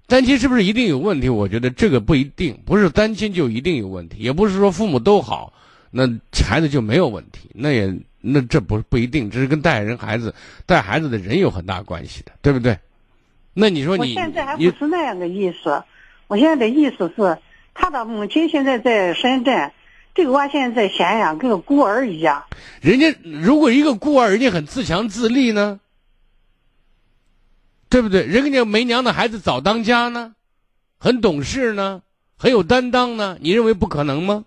[0.07, 1.27] 单亲是不是一定有问题？
[1.27, 5.51] 我觉得这个不一定，不是单亲就一定有问题，也不是说父母都好，
[5.91, 6.07] 那
[6.45, 7.93] 孩子就没有问题，那也
[8.33, 10.33] 那这不不一定，这是跟带人孩子
[10.65, 12.77] 带孩子的人有很大关系的，对不对？
[13.53, 15.83] 那你说你我现在还不是那样的意思，
[16.27, 17.37] 我现在的意思是，
[17.73, 19.71] 他的母亲现在在深圳。
[20.13, 22.43] 这个娃现在在咸阳，跟个孤儿一样。
[22.81, 25.79] 人家如果一个孤儿，人家很自强自立呢，
[27.87, 28.23] 对不对？
[28.23, 30.33] 人家没娘的孩子早当家呢，
[30.97, 32.01] 很懂事呢，
[32.35, 33.37] 很有担当呢。
[33.41, 34.45] 你认为不可能吗？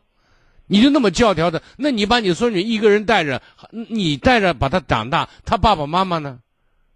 [0.71, 1.61] 你就那么教条的？
[1.77, 3.43] 那你把你孙女一个人带着，
[3.89, 6.39] 你带着把她长大，她爸爸妈妈呢？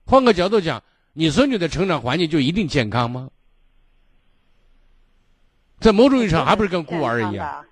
[0.06, 0.80] 换个角度讲，
[1.12, 3.30] 你孙女的成长环境就一定健康吗？
[5.80, 7.64] 在某种意义上，还不是跟孤儿一样？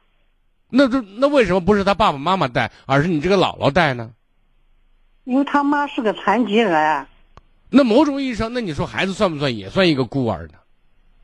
[0.71, 4.11] 那这那为什么不是他爸爸妈妈带，而是你这个姥姥带呢？
[5.23, 7.07] 因为他妈是个残疾人。
[7.71, 10.55] 那某种意义上，那你说孩子算不算也算一个孤儿呢？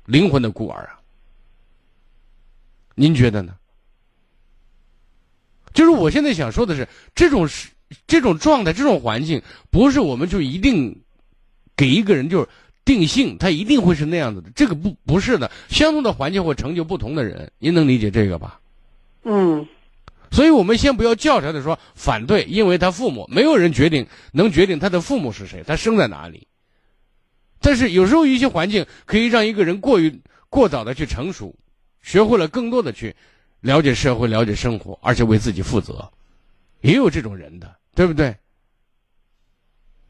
[0.05, 1.01] 灵魂的孤儿啊？
[2.95, 3.58] 您觉得呢？
[5.75, 7.69] 就是我现在想说的是，这种是
[8.07, 11.03] 这种状态，这种环境，不是我们就一定
[11.77, 12.49] 给一个人就是
[12.85, 14.51] 定性，他一定会是那样子的。
[14.55, 17.51] 这个不不是的，相同的环境会成就不同的人。
[17.59, 18.61] 您能理解这个吧？
[19.25, 19.67] 嗯，
[20.31, 26.47] 所以我们先不要教条的说反对，因为他父母没有人决定能决定他的父母是谁，他生在哪里。
[27.61, 31.55] 但是有时候一些环境可以让一个人过于过早的去成熟，
[32.03, 33.15] 学会了更多的去
[33.61, 36.13] 了解社会、了解生活，而且为自己负责，
[36.81, 38.37] 也有这种人的，对不对？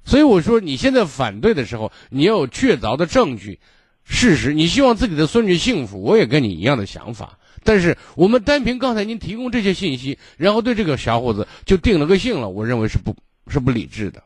[0.05, 3.61] 所以我说你现在反对的时候，你要有确凿的证据、
[4.05, 7.39] 事实，你希望自己的孙女幸福，我也跟你一样的想法。
[7.65, 13.15] 但是我们单凭刚才您提供这些信息，然后对这个小伙子就定了个性了，我认为是不，
[13.49, 14.23] 是不理智的，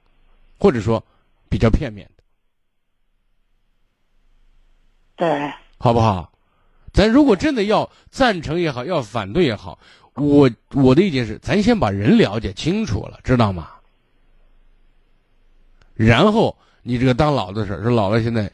[0.59, 1.05] 或者说
[1.49, 2.23] 比较片面的，
[5.16, 6.31] 对，好不好？
[6.93, 9.78] 咱如果真的要赞成也好，要反对也好，
[10.14, 13.69] 我我的意见是，咱先把人了解清楚了，知道吗？
[15.94, 18.51] 然后你这个当老的时候说老了现在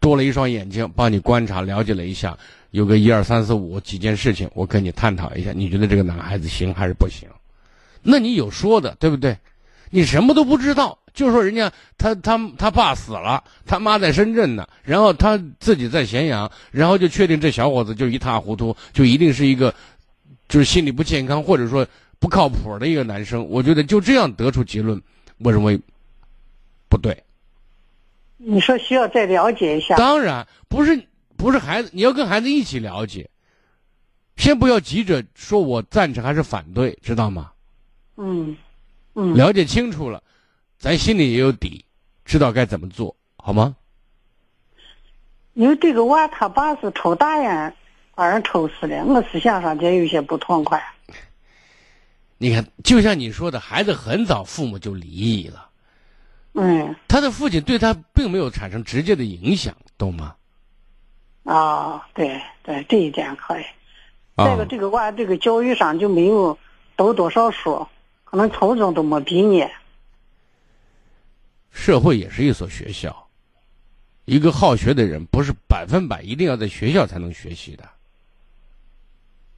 [0.00, 2.36] 多了一双眼睛，帮你观察了解了一下。
[2.70, 7.28] 有个一二三四五几件事情，我跟你探讨一下，你觉得这个男孩子行还是不行？
[8.00, 9.36] 那你有说的，对不对？
[9.94, 19.72] 你什么都不知道，就说人家他他他爸死了，他妈在深圳呢，然后他自己在咸阳，然后就确定这小伙子就一塌糊涂，就一定是一个
[20.48, 21.86] 就是心理不健康或者说
[22.18, 23.46] 不靠谱的一个男生。
[23.50, 24.98] 我觉得就这样得出结论，
[25.38, 25.78] 我认为
[26.88, 27.22] 不对。
[28.38, 29.94] 你说需要再了解一下。
[29.96, 31.06] 当然不是，
[31.36, 33.28] 不是孩子，你要跟孩子一起了解。
[34.38, 37.50] 先不要急着说我赞成还是反对，知道吗？
[38.16, 38.56] 嗯，
[39.14, 40.22] 嗯，了解清楚了，
[40.78, 41.84] 咱心里也有底，
[42.24, 43.76] 知道该怎么做，好吗？
[45.54, 47.74] 因为这个娃他爸是抽大烟，
[48.14, 50.82] 把人抽死了，我思想上就有些不痛快。
[52.38, 55.68] 你看，就像你说的，孩子很早父母就离异了，
[56.54, 60.34] 嗯，他的父亲对他并没有产生直接的影响，懂吗？
[61.44, 63.64] 啊，对对，这一点可以。
[64.36, 66.58] 啊再一个，这个娃这个教育上就没有
[66.96, 67.86] 读多少书，
[68.32, 69.70] 可能初中都没毕业。
[71.70, 73.28] 社会也是一所学校，
[74.24, 77.84] 一个好学的人不是百分百一定要在学校才能学习的。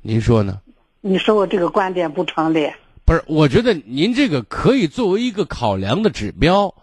[0.02, 0.60] 您说呢？
[1.00, 2.68] 你说我这个观点不成立？
[3.04, 6.74] 不是，我觉得您这个可以作为一个考量的指标，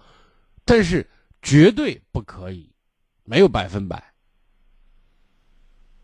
[0.64, 1.06] 但是
[1.42, 2.70] 绝对不可以，
[3.26, 4.02] 没有百分百。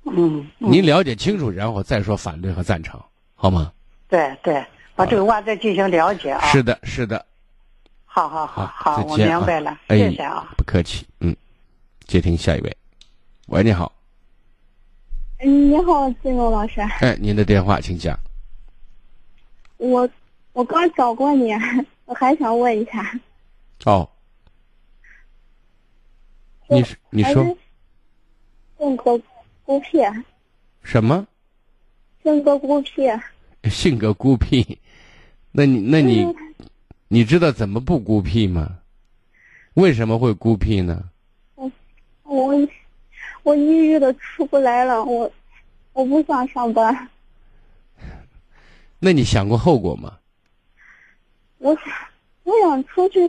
[0.03, 3.01] 嗯，嗯您了解清楚，然后再说反对和赞成，
[3.35, 3.71] 好吗？
[4.09, 4.65] 对对，
[4.97, 6.45] 把这个话再进行了解啊。
[6.47, 7.25] 是的，是的。
[8.05, 10.51] 好好好好，我明白了，哎谢谢啊。
[10.57, 11.33] 不客气，嗯。
[12.07, 12.77] 接听下一位，
[13.47, 13.91] 喂，你好，
[15.39, 18.17] 嗯，你好，金龙老师，哎，您的电话请讲。
[19.75, 20.09] 我
[20.53, 21.51] 我刚找过你，
[22.05, 23.19] 我还想问一下，
[23.83, 24.09] 哦，
[26.69, 27.43] 你是你说
[28.77, 29.19] 性格
[29.63, 29.99] 孤僻，
[30.81, 31.27] 什么？
[32.23, 33.11] 性格孤僻，
[33.69, 34.79] 性格孤僻？
[35.57, 36.35] 那你那你嗯
[37.07, 38.77] 你知道怎么不孤僻吗？
[39.73, 41.03] 为什么会孤僻呢？
[41.55, 41.71] 我
[43.41, 45.31] 我抑郁的出不来了，我
[45.93, 47.09] 我不想上班，
[48.99, 50.19] 那你想过后果吗？
[51.57, 51.85] 我想
[52.43, 53.27] 我想出去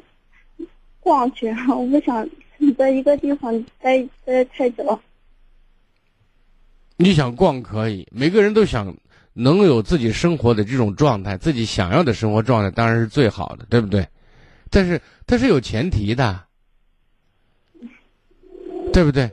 [1.01, 2.29] 逛去，我不想
[2.77, 5.01] 在一个地方待待太久。
[6.99, 8.95] 你想逛可以，每个人都想
[9.41, 14.05] 能有自己生活的这种状态，自己想要的生活状态当然是最好的，对不对？
[14.69, 16.45] 但是它是有前提的，
[18.93, 19.31] 对不对？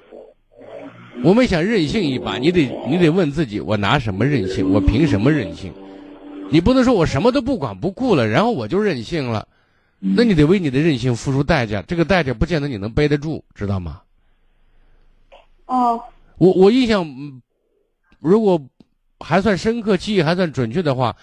[1.24, 4.72] 我们想任性一把，你得你得问自己，我拿什么任性？
[4.72, 5.74] 我凭什么任性？
[6.52, 9.48] 你不能说我什么都不管不顾了，然后我就任性了，
[10.00, 14.02] 那你得为你的任性付出代价，这个代价不见得你能背得住，知道吗？
[15.66, 16.00] 哦，
[16.38, 17.42] 我我印象，嗯
[18.20, 18.62] 如果
[19.26, 21.16] 还算深刻，记忆还算准确的话，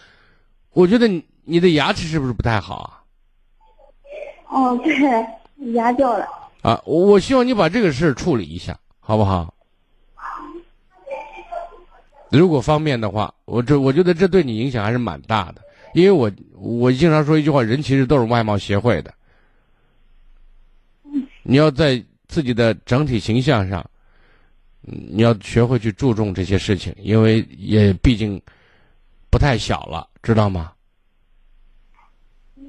[0.73, 2.99] 我觉得你你的牙齿是不是不太好啊？
[4.49, 6.27] 哦，对，牙掉了。
[6.63, 9.55] 啊，我我希望你把这个事儿处理一下，好不好？
[12.31, 15.63] 如果方便的话，我这我觉得这对你影响还是蛮大的，
[15.95, 19.15] 因为我我经常说一句话，人其实都是外貌协会的。
[21.45, 23.92] 你要在自己的整体形象上，嗯
[24.83, 28.41] 你要学会去注重这些事情，因为也毕竟
[29.31, 30.73] 不太小了，知道吗？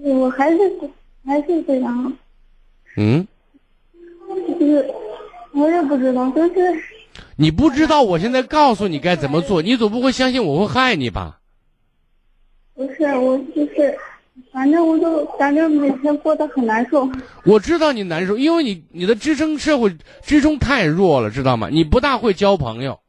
[0.04, 0.58] 我还是
[1.26, 2.18] 还是这样，
[2.98, 3.26] 嗯，
[4.60, 4.94] 就是
[5.54, 6.84] 我也不知道，就是
[7.36, 11.40] 你不知道，我现在告诉你该怎么做，你总不会相信我会害你吧？
[12.76, 13.98] 不是我就是，
[14.54, 17.10] 反正我就感觉每天过得很难受。
[17.44, 21.70] 我知道你难受，因为你你的支撑社会支撑太弱了，知道吗？
[21.72, 23.00] 你不大会交朋友，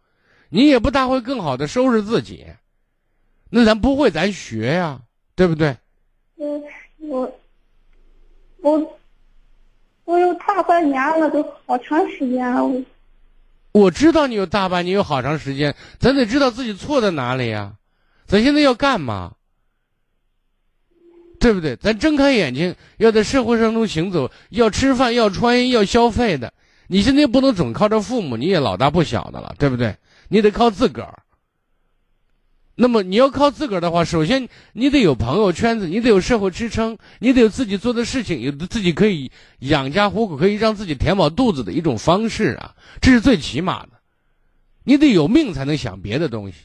[0.49, 2.47] 你也不大会更好的收拾自己，
[3.51, 5.03] 那咱不会，咱学呀，
[5.37, 5.77] 对不对？
[6.37, 6.62] 我，
[7.11, 7.33] 我
[8.62, 8.99] 我
[10.07, 12.65] 我有大半年了，都好长时间了。
[12.65, 12.83] 我
[13.73, 17.75] 我知道你有大半年有好长时间，咱得知道自己错在哪里呀，
[18.27, 19.35] 咱现在要干嘛？
[21.45, 21.77] 对不对？
[21.77, 26.55] 咱睁开眼睛，要在社会上中行走，要吃饭，要穿衣，要消费的。
[26.87, 29.95] 你现在不能总靠着父母，你也老大不小的了，对不对？
[30.29, 31.23] 你得靠自个儿。
[32.77, 43.91] 那么你要靠自个儿的话，首先你得有朋友圈子，你得有社会支撑，你得有自己做的事情，有自己可以养家糊口，可以让自己填饱肚子的一种方式啊，这是最起码的。
[44.83, 46.57] 你得有命才能想别的东西，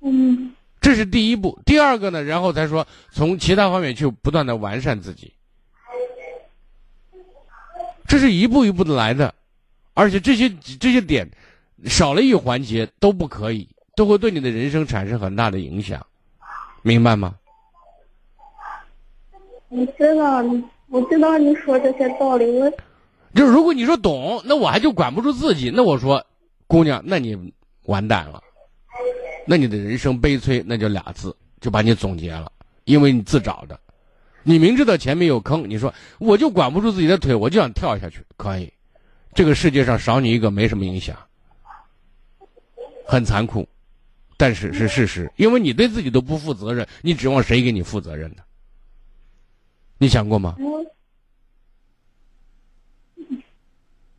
[0.00, 1.58] 嗯这是第一步。
[1.64, 5.32] 第二个呢，然后才说从其他方面去不断的完善自己，
[8.06, 9.32] 这是一步一步的来的，
[9.94, 11.30] 而且这些这些点
[11.86, 16.04] 少了一环节都不可以，都会对你的人生产生很大的影响，
[16.82, 17.36] 明白吗？
[19.68, 20.42] 我知道，
[20.88, 22.70] 我知道你说这些道理，我
[23.34, 26.26] 就是如果你说懂，那我还就管不住自己，那我说，
[26.66, 27.54] 姑娘，那你
[27.84, 28.42] 完蛋了，
[29.46, 32.50] 那你的人生悲催，那就俩字，就把你总结了，
[32.84, 33.78] 因为你自找的。
[34.44, 38.72] 你明知道前面有坑，你说我就管不住自己的腿，我就想跳下去，可以。
[39.34, 41.16] 这个世界上少你一个没什么影响，
[43.06, 43.66] 很残酷，
[44.36, 48.42] 但是是事实，因为你对自己都不负责任，你指望谁给你负责任呢？
[49.98, 50.56] 你想过吗？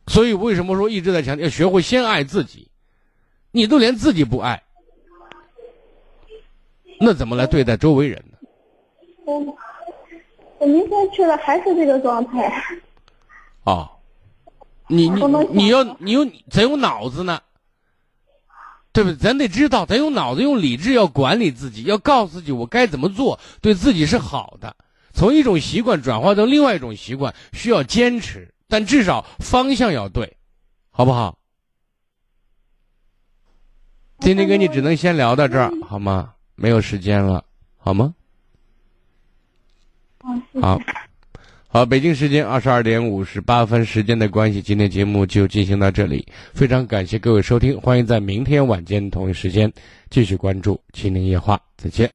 [0.06, 2.68] 所以为什么说一直在强调要学会先爱自己？
[3.52, 4.63] 你都连自己不爱，
[7.04, 8.38] 那怎么来对待周围人呢？
[9.26, 9.38] 我
[10.58, 12.52] 我明天去了还是这个状态。
[13.64, 13.90] 哦，
[14.88, 17.40] 你你你要你有咱有脑子呢，
[18.92, 19.16] 对不对？
[19.16, 24.76] 咱得知道，咱有脑子，用理智要管理自己，要告诉自己我该怎么做，对自己是好的。
[25.12, 30.36] 从一种习惯转化到另外一种习惯，需要坚持，但至少方向要对，
[30.90, 31.38] 好不好？
[34.20, 36.33] 今天跟你只能先聊到这儿，好吗？
[36.56, 37.44] 没有时间了，
[37.76, 38.14] 好吗？
[40.60, 40.80] 好，
[41.68, 46.26] 好，北京时间二十二点五十八分，时间的关系，今天节目就进行到这里。
[46.54, 49.70] 非常感谢各位收听，欢迎在明天晚间同一时间
[50.08, 52.10] 继续关注《金陵夜话》，再见。